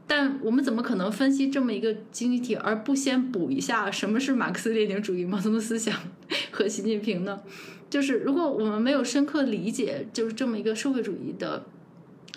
[0.08, 5.98] 但我们怎么可能分析这么一个经济体而不先补一下什么是马克思列宁主义、毛泽东思想
[6.52, 7.42] 和习近平呢？
[7.90, 11.66] 就是如果我们没有深刻理解，就是这么一个社会主义的。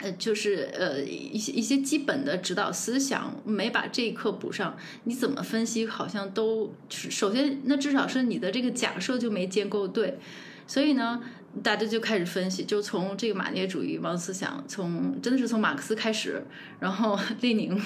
[0.03, 10.19] 呃，就是呃一些一些基本的指导思想没把这一课补上，你怎么分析好像都首先那至少是你的这个假设就没建构对，
[10.67, 11.23] 所以呢，
[11.63, 16.45] 大家就开始分析，就从这个马列主义毛思想，从真的是从马克思开始，
[16.81, 17.81] 然后列宁，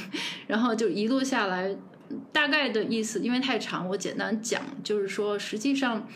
[0.46, 1.76] 然后就一路下来，
[2.32, 6.08] 大概的意思因为太长，我简单讲，就是说实际上。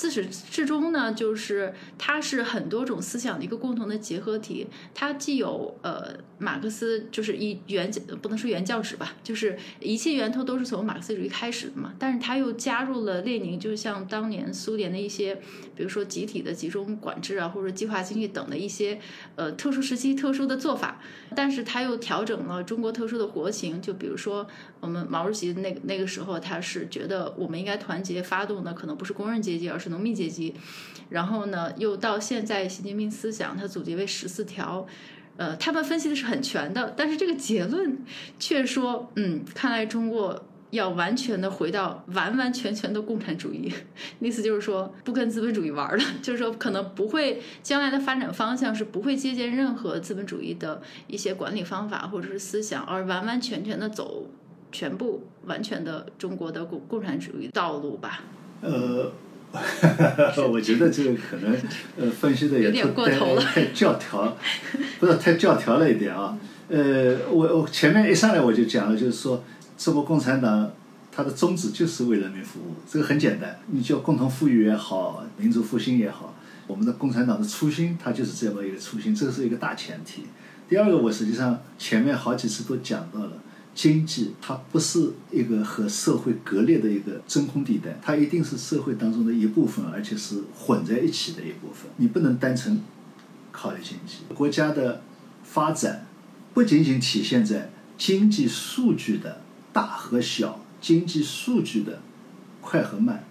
[0.00, 4.66] 自始至终呢，就是它是很多种思想的一个共同的结合体。
[4.94, 7.90] 它既有呃马克思，就是一原
[8.22, 11.92] 不能说原教旨吧，就是一切源头都是从马克思主义开始的嘛。
[11.98, 15.34] 但是它又加入了列宁，就像当年苏联的一些，
[15.76, 18.98] 比如说集体的集中管制啊，或者计划经济等的一些
[19.36, 21.02] 呃特殊时期特殊的做法。
[21.36, 24.48] 但是它又调整了中国特殊的国情，就比如说
[24.80, 30.54] 我们毛主席那个那个时候，他是觉得我们应该团结发动的，可能不是工人阶级，而是农民阶级，
[31.10, 34.86] 然后呢，又到现在习近平思想，它总结为十四条，
[35.36, 37.98] 呃，他们分析的是很全的，但是这个结论
[38.38, 43.72] 却说，嗯，看来中国要完全的回到完完全全的共产主义，
[44.20, 54.30] 意思就是说不跟资本主义玩了， 就是说可能不会将来的发展方向是不会借鉴任何资本主义的一些管理方法或者是思想，而完完全全的走
[54.70, 58.22] 全部完全的中国的共共产主义道路吧，
[58.60, 59.10] 呃。
[60.50, 61.56] 我觉得这个可能，
[61.98, 62.88] 呃，分析的也太
[63.40, 64.36] 太教条，
[65.00, 66.38] 不是太教条了一点啊。
[66.68, 69.42] 呃，我我前面一上来我就讲了，就是说，
[69.76, 70.70] 中国共产党
[71.10, 73.58] 它的宗旨就是为人民服务，这个很简单。
[73.66, 76.32] 你叫共同富裕也好，民族复兴也好，
[76.68, 80.26] 我们的共产党的初心它就是这么一个初心，这是一个大前提。
[80.68, 83.32] 第二个，我实际上前面好几次都讲到了。
[83.80, 91.90] 经济它不是一个和社会割裂的一个真空地带，它一定是社会当中的一部分，而且是混在一起的一部分。
[91.96, 92.82] 你不能单纯
[93.50, 94.16] 考虑经济。
[94.34, 95.00] 国家的
[95.42, 96.06] 发展
[96.52, 99.40] 不仅仅体现在经济数据的
[99.72, 102.02] 大和小，经济数据的
[102.60, 103.24] 快和慢，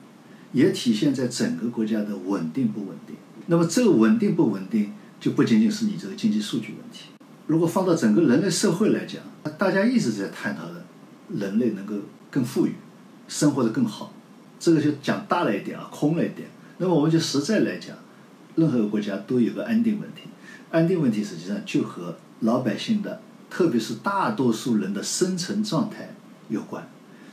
[0.54, 3.16] 也体现在整个国家的稳定不稳定。
[3.45, 7.09] 那么这个稳定不稳定，就不仅仅是你这个经济数据问题。
[7.50, 9.20] 如果放到整个人类社会来讲，
[9.58, 10.86] 大家一直在探讨的，
[11.30, 11.95] 人类能够
[12.30, 12.76] 更富裕，
[13.28, 14.14] 生活的更好，
[14.60, 16.47] 这个就讲大了一点啊，空了一点。
[16.78, 17.97] 那么我们就实在来讲，
[18.56, 20.30] 任何国家都有个安定问题，
[20.70, 23.20] 安定问题实际上就和老百姓的，
[23.50, 26.14] 特别是大多数人的生存状态
[26.50, 26.88] 有关。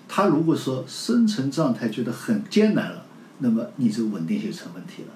[0.09, 3.05] 他如果说生存状态觉得很艰难了，
[3.41, 5.09] 那么你这个稳定性成问题了。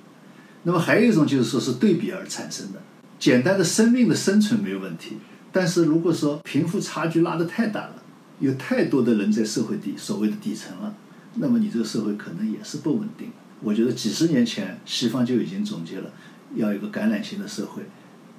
[0.64, 2.78] 那么还有一种就是说是对比而产生的。
[3.20, 5.18] 简单的生命的生存没有问题，
[5.52, 8.02] 但是如果说贫富差距拉得太大了，
[8.38, 10.94] 有太多的人在社会底所谓的底层了，
[11.34, 13.30] 那么你这个社会可能也是不稳定。
[13.62, 16.10] 我觉得几十年前西方就已经总结了，
[16.54, 17.82] 要有个橄榄型的社会，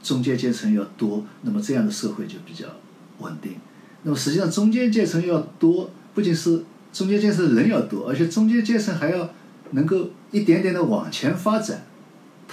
[0.01, 2.65] 中间阶层要多，那么这样的社会就比较
[3.19, 3.57] 稳定。
[4.01, 9.29] 那么实际上中间阶层要多，不仅是中间阶层人要多，而且中间阶层还要
[9.73, 11.85] 能够一点点的往前发展。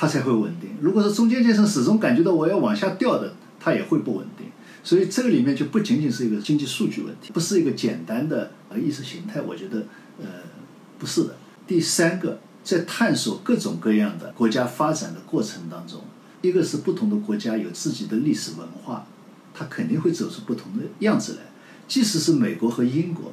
[0.01, 0.71] 它才会稳定。
[0.81, 4.47] 如果说中间阶层始终感觉到我要往下掉的，它也会不稳定。
[4.85, 9.41] 所以这个里面就不仅仅是一个经济数据问题，不是一个简单的呃意识形态。
[9.41, 9.87] 我觉得
[10.21, 10.27] 呃
[11.01, 11.35] 不是的。
[11.67, 16.01] 第三个，在探索各种各样的国家发展的过程当中，
[16.43, 19.05] 一个是不同的国家有自己的历史文化，
[19.53, 21.39] 它肯定会走出不同的样子来。
[21.89, 23.33] 即使是美国和英国，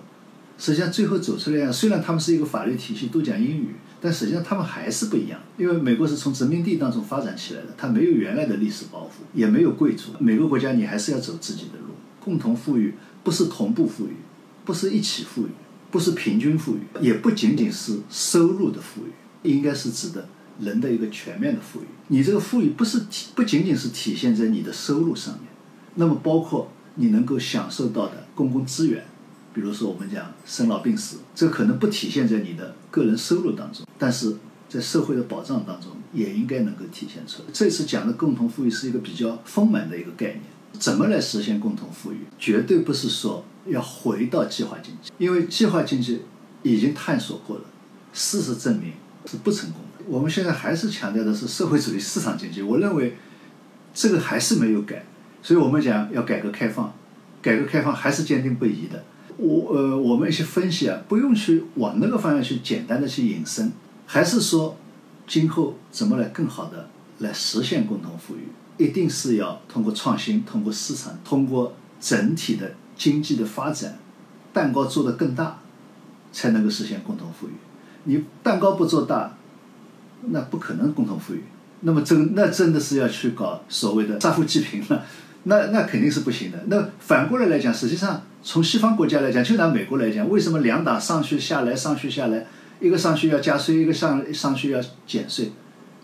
[0.57, 3.75] 实际上最后走出来，虽然他们是一个法律体系，都讲英语。
[4.05, 10.11] 但实际上他们还是不一样，因为美国是从殖民地当中发展起来的，它没有原来的历史包袱，也没有贵族。
[10.19, 12.93] 每个国家你还是要走自己的路，共同富裕
[13.23, 14.17] 不是同步富裕，
[14.63, 15.49] 不是一起富裕，
[15.89, 20.29] 不是平均富裕，也不仅仅是收入的富裕，应该是指的
[20.59, 21.85] 人的一个全面的富裕。
[22.09, 25.47] 你这个富裕不是体不仅仅是体现在你的收入上面，
[25.95, 29.03] 那么包括你能够享受到的公共资源，
[29.55, 34.35] 比如说我们讲生老病死，这可能不体现在你的个人收入当中，但是
[34.67, 37.45] 在社会的保障当中也应该能够体现出来。
[37.53, 40.41] 这次讲的共同富裕是一个比较丰满的一个概念。
[40.73, 42.17] 怎么来实现共同富裕？
[42.37, 46.23] 绝对不是说要回到计划经济，因为计划经济
[46.61, 47.63] 已经探索过了，
[48.11, 48.91] 事实证明
[49.25, 50.03] 是不成功的。
[50.05, 53.15] 我们现在还是强调的是社会主义市场经济，我认为
[53.93, 55.05] 这个还是没有改，
[55.41, 56.93] 所以我们讲要改革开放，
[57.41, 59.01] 改革开放还是坚定不移的。
[59.37, 63.71] 我呃，我们一些分析啊，不用去往那个方向去简单的去引申，
[64.05, 64.77] 还是说
[65.27, 66.87] 今后怎么来更好的
[67.19, 68.47] 来实现共同富裕。
[68.77, 73.97] 一定是要通过创新，通过市场，通过整体的经济的发展，
[74.51, 75.59] 蛋糕做得更大，
[76.33, 77.51] 才能够实现共同富裕。
[78.03, 79.37] 你蛋糕不做大，
[80.27, 81.43] 那不可能共同富裕。
[81.81, 85.05] 那么真那真的是要去搞所谓的杀富济贫了，
[85.45, 86.63] 那那肯定是不行的。
[86.67, 92.45] 那反过来来讲，实际上从西方国家来讲，就拿美国来讲，为什么两党上去下来，上去下来，
[92.79, 95.51] 一个上去要加税，一个上上去要减税，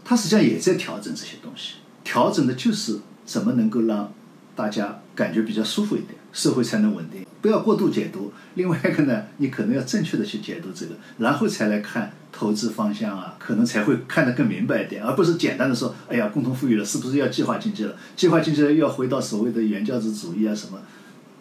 [0.03, 1.75] 它实际上也在调整这些东西。
[2.03, 4.11] 调整的就是怎么能够让
[4.55, 7.25] 大家感觉比较舒服一点，社会才能稳定。
[7.41, 8.31] 不要过度解读。
[8.53, 17.95] 另外一个呢，你可能要正确的去解读这个，然后才来看投资方向啊，可能才会看得更明白一点，而不是简单的说，哎呀，共同富裕了，是不是要计划经济了？
[18.15, 20.79] 计划经济了又要回到所谓的原教旨主义啊什么？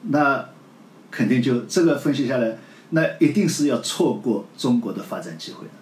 [0.08, 0.48] 那
[1.10, 2.58] 肯定就这个分析下来，
[2.90, 5.72] 那一定是要错过中国的发展机会的。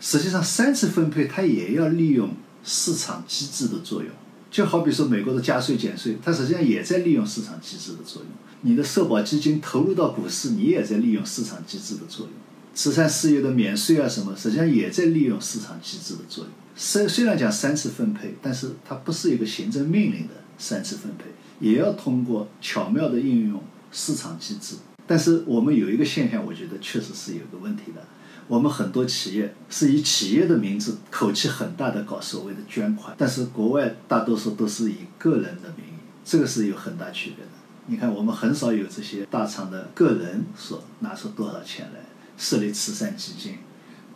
[0.00, 2.30] 实际上，三次分配它也要利用。
[2.62, 4.10] 市场机制的作用，
[4.50, 8.30] 就好比说美国的加税减税，它实际上也在利用市场机制的作用。
[8.60, 12.34] 你的社保基金投入到股市，你也在利用市场机制的作用。
[12.74, 16.52] 慈善事业的免税啊什么，实际上也在利用市场机制的作用。
[16.76, 21.24] 虽虽然讲三次分配，但是它不是一个行政命令的三次分配，
[21.58, 23.62] 也要通过巧妙的应用
[23.92, 24.76] 市场机制。
[25.06, 28.02] 但是我们有一个现象，我觉得确实是有个问题的。
[28.46, 37.50] 我们很多企业是以企业的名字，口气很大的搞所谓的捐款，但是国外大多数都是以个人的名义，这个是有很大区别的。
[37.86, 42.00] 你看，我们很少有这些大厂的个人说拿出多少钱来
[42.40, 43.58] 设立慈善基金，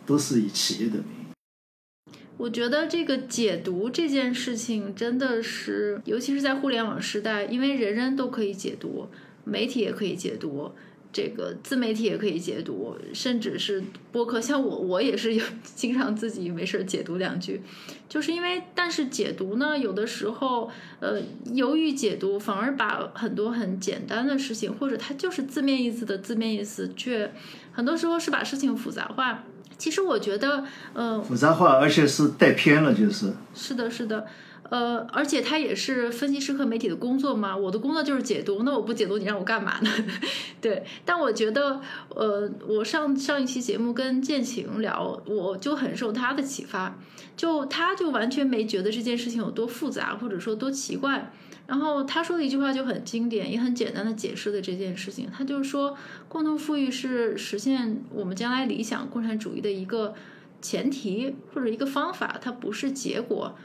[0.03, 2.11] 都是以企业的名义。
[2.37, 9.07] 我觉得这个解读这件事情真的是，尤其是在互联网时代，因为人人都可以解读，
[9.43, 10.71] 媒体也可以解读。
[11.13, 17.61] 这个自媒体也可以解读，甚至是播客，像我，我也是有经常自己没事解读两句，
[18.09, 20.69] 就是因为，但是解读呢，有的时候，
[20.99, 21.21] 呃，
[21.53, 27.31] 由于解读反而把很多很简单的事情，或者它就是字面意思的字面意思，却
[27.75, 29.43] 很多时候是把事情复杂化。
[29.77, 30.63] 其实我觉得，
[30.93, 33.33] 呃，复杂化，而且是带偏了，就是。
[33.53, 34.25] 是的，是的。
[34.69, 39.91] 呃，而且他也是分析师和媒体的工作嘛，我的工作就是解读，那我不解读你让我干嘛呢？
[40.59, 46.97] 对，但我觉得，呃，我上上一期节目跟建晴聊，我就很受他的启发，
[47.37, 51.31] 就他就完全没觉得这件事情有多复杂，或者说多奇怪。
[51.67, 55.97] 然后他说的一句话就很经典，也很简单的解释了这件事情，他就是说，
[56.29, 60.13] 共同富裕是实现我们将来理想共产主义的一个
[60.61, 63.55] 前提或者一个方法，它不是结果。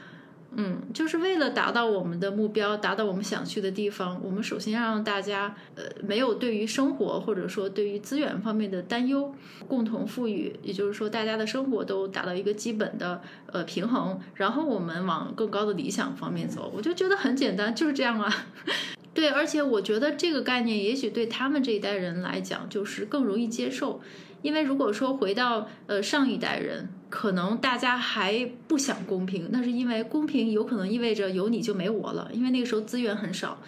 [0.53, 9.33] 嗯，就是为了达到我们的目标，达到我们想去的地方，我们首先要让大家呃没有对于生活或者说对于资源方面的担忧，
[9.67, 16.69] 共同富裕，也就是说大家的生活都达到一个基本的呃平衡，然后我们往更高的理想方面走。
[16.75, 18.29] 我就觉得很简单，就是这样啊。
[19.13, 24.01] 对，而且我觉得这个概念也许对他们这一代人来讲就是更容易接受。
[24.41, 33.61] 因为如果说回到呃上一代人，可能大家还不想公平，那是因为公平有可能意味着有你就没我了，因为那个时候资源很少，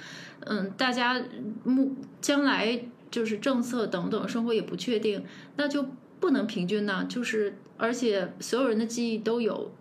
[0.46, 1.22] 嗯，大家
[1.64, 5.24] 目将来就是政策等等，生活也不确定，
[5.58, 5.86] 那就
[6.22, 7.06] 不能平均呢。
[7.10, 9.72] 就是而且所有人的记忆都有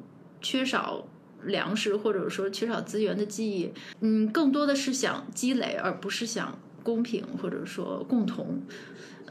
[0.41, 1.07] 缺少
[1.45, 8.61] 粮食或者说缺少资源的记忆，嗯，更多的是想积累，而不是想公平或者说共同。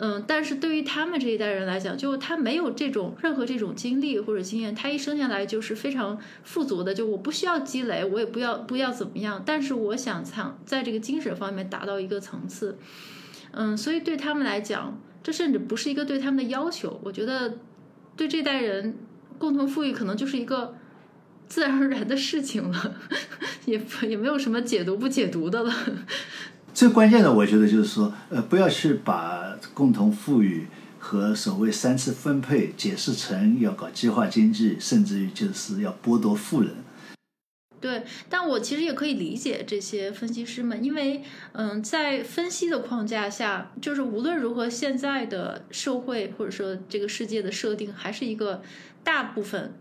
[0.04, 12.80] 嗯，但是对于他们这一代人来讲，就他没有这种任何这种经历或者经验，他一生下来就是非常富足的，就我不需要积累，我也不要不要怎么样，但是我想想在这个精神方面达到一个层次，
[13.52, 17.60] 嗯，所以对他们来讲，这甚至不是一个对他们的要求，我觉得
[18.18, 18.98] 对这代人
[19.38, 20.76] 共同富裕可能就是一个
[21.48, 22.96] 自然而然的事情了，
[23.66, 23.80] 也
[24.10, 25.72] 也没有什么解读不解读的了。
[26.74, 30.68] 最关键的，我觉得就是说，呃，不要去把共同富裕
[30.98, 36.76] 和所谓三次分配解释成要搞计划经济，甚至于就是要剥夺富人。
[37.80, 48.62] 对，但我其实也可以理解这些分析师们，因为嗯，在分析的框架下，就是无论如何，现在的社会或者说这个世界的设定还是一个
[49.04, 49.74] 大部分，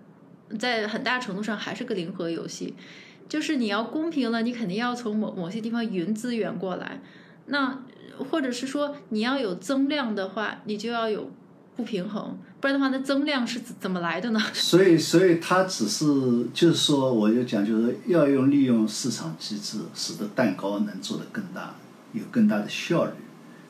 [0.59, 2.75] 在很大程度上还是个零和游戏，
[3.31, 7.01] 就是你要公平了，你肯定要从某某些地方匀资源过来，
[7.47, 7.83] 那
[8.29, 11.31] 或者是说你要有增量的话，你就要有
[11.77, 12.37] 不平衡。
[12.61, 14.41] 不然的话，那增量是怎怎么来的呢？
[14.53, 16.05] 所以，所以它只是
[16.53, 21.77] 就是说，我就讲，就是要用利用市场机制，使得蛋糕能做得更大，
[22.13, 23.13] 有更大的效率，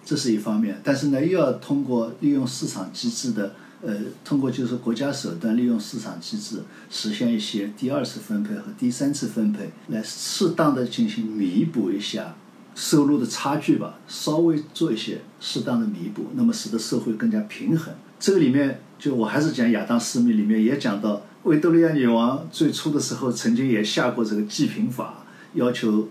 [0.04, 0.80] 这是一方面。
[0.82, 12.36] 但是呢，又要通过利用市场机制的，呃，通过就是国家手段利用市场机制，实现一些第二次分配和第三次分配，来适当的进行弥补一下
[12.74, 17.94] 收入的差距吧，稍微做一些适当的弥补，那么使得社会更加平衡。
[18.18, 25.24] 这个里面，就我还是讲亚当·斯密里面也讲到，维多利亚女王最初的时候曾经也下过这个济贫法，
[25.54, 26.06] 要求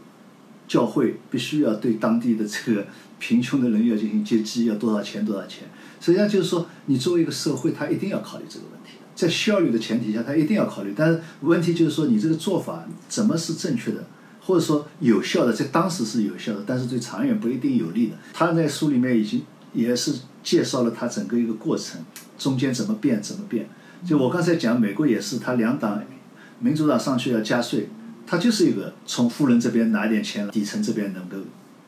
[0.68, 2.88] 教会必须要对当地的这个
[3.20, 5.70] 贫穷的人要进行接济，要多少钱多少钱。
[6.00, 10.94] 实际上就是说，你作为一个社会，他一定要考虑这个问题，在效率的前提下，他一定要考虑。
[10.96, 14.06] 但是问题就是说，你这个做法怎么是正确的，
[14.42, 18.16] 或者说有效的，在当时是有效的，但是对长远不一定有利的。
[18.34, 19.44] 他在书里面已经
[19.74, 20.14] 也是。
[20.42, 22.00] 介绍了他整个一个过程，
[22.38, 23.68] 中间怎么变怎么变。
[24.08, 26.02] 就我刚才讲，美国也是，他两党，
[26.60, 27.90] 民主党上去要加税，
[28.26, 31.36] 他就是一个从富人这边拿点钱，底层这边能够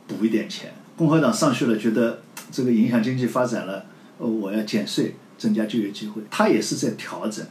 [0.06, 0.74] 补一点钱。
[0.98, 2.20] 共和党上去了，觉得
[2.52, 3.86] 这个影响经济发展了，
[4.22, 6.22] 呃，我要减税，增加就业机会。
[6.30, 7.44] 他也是在调整，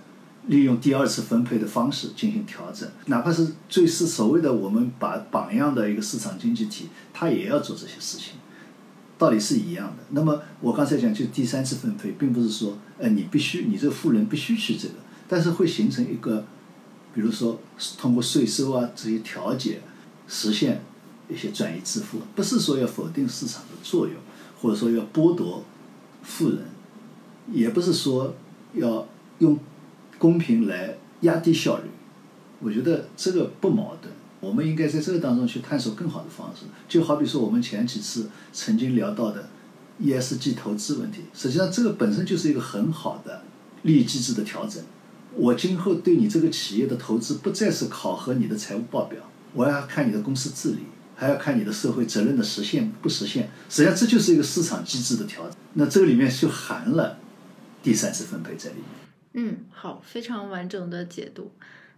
[0.46, 2.88] 利用第二次分配的方式进行调整。
[3.06, 8.34] 哪怕是最是所谓的我们把榜样的一个市场经济体，他也要做这些事情。
[9.18, 10.04] 道理是一样的。
[10.10, 14.94] 那么我刚才讲，就第三次分配，并不是说，呃，你必须，你这个富人必须去这个，
[15.28, 16.46] 但是会形成一个，
[17.12, 17.60] 比如说
[17.98, 19.80] 通过税收啊这些调节，
[20.26, 20.82] 实现
[21.28, 24.16] 一些转移支付，不是说要否定市场的作用，
[24.62, 25.62] 或者说要剥夺
[26.22, 26.58] 富人，
[27.50, 28.34] 也不是说
[28.74, 29.06] 要
[29.38, 29.58] 用
[30.18, 31.84] 公平来压低效率。
[32.60, 34.12] 我觉得这个不矛盾。
[34.40, 39.50] 我们应该在这个当中去探索更好的方式，就好比说我们前几次曾经聊到的
[40.02, 43.42] ESG 投资问题，实际上这个本身就是一个很好的
[43.82, 44.82] 利益机制的调整。
[45.34, 49.20] 我今后对你这个企业的投资不再是考核你的财务报表，
[49.52, 50.84] 我要看你的公司治理，
[51.20, 53.50] 还要看你的社会责任的实现不实现。
[53.68, 55.54] 实际上这就是一个市场机制的调整。
[55.74, 57.18] 那这个里面就含了
[57.82, 58.84] 第三次分配在里面。
[59.34, 61.52] 嗯，好，非常完整的解读。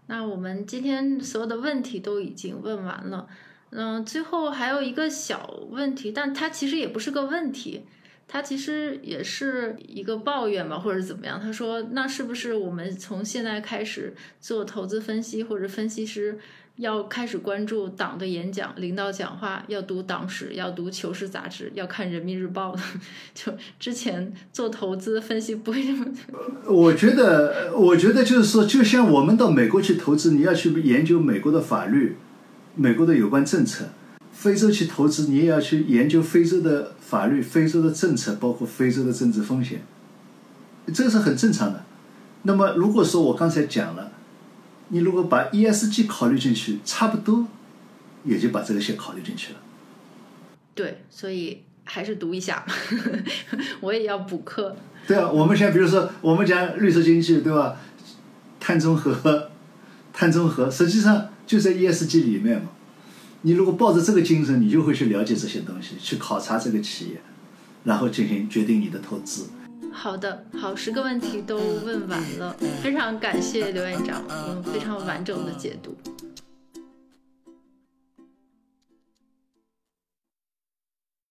[0.09, 3.29] 那我们今天所有的问题都已经问完了，
[3.71, 7.85] 嗯，最后还有一个小问题，但它其实也不是个问题，
[8.27, 11.41] 它其实也是一个抱怨吧，或者怎么样？
[11.41, 16.41] 他说，那是不是我们从现在开始做投资分析或者分析师？
[16.77, 22.83] 要开始关注党的演讲、领导讲话，要读党史，要读《求是》杂志，要看《人民日报》的
[23.35, 26.07] 就之前做投资分析不会这么。
[26.67, 32.17] 我觉得，我觉得就是说，就像我们到美国去投资，你要去研究美国的法律、
[32.75, 33.85] 美国的有关政策；
[34.33, 39.83] 非洲去投资，你也要去研究非洲的法律、非洲的政策，包括非洲的政治风险。
[40.93, 41.85] 这是很正常的。
[42.45, 44.11] 那么，如果说我刚才讲了。
[44.93, 47.47] 你如果把 ESG 考虑进去，差不多
[48.25, 49.59] 也就把这个先考虑进去了。
[50.75, 52.67] 对，所以还是读一下，
[53.81, 54.77] 我也要补课。
[55.07, 57.77] 对啊，我们现在比如说，我们讲绿色经济，对吧？
[58.61, 59.51] 碳中和，
[60.13, 62.69] 碳中和，实际上就在 ESG 里面嘛。
[63.41, 67.23] 你如果抱着这个精神，你就会去了解这些东西，去考察这个企业，
[67.85, 69.47] 然后进行决定你的投资。
[69.93, 75.97] 好的，好，十个问题都问完了，非常感谢刘院长，嗯，非常完整的解读。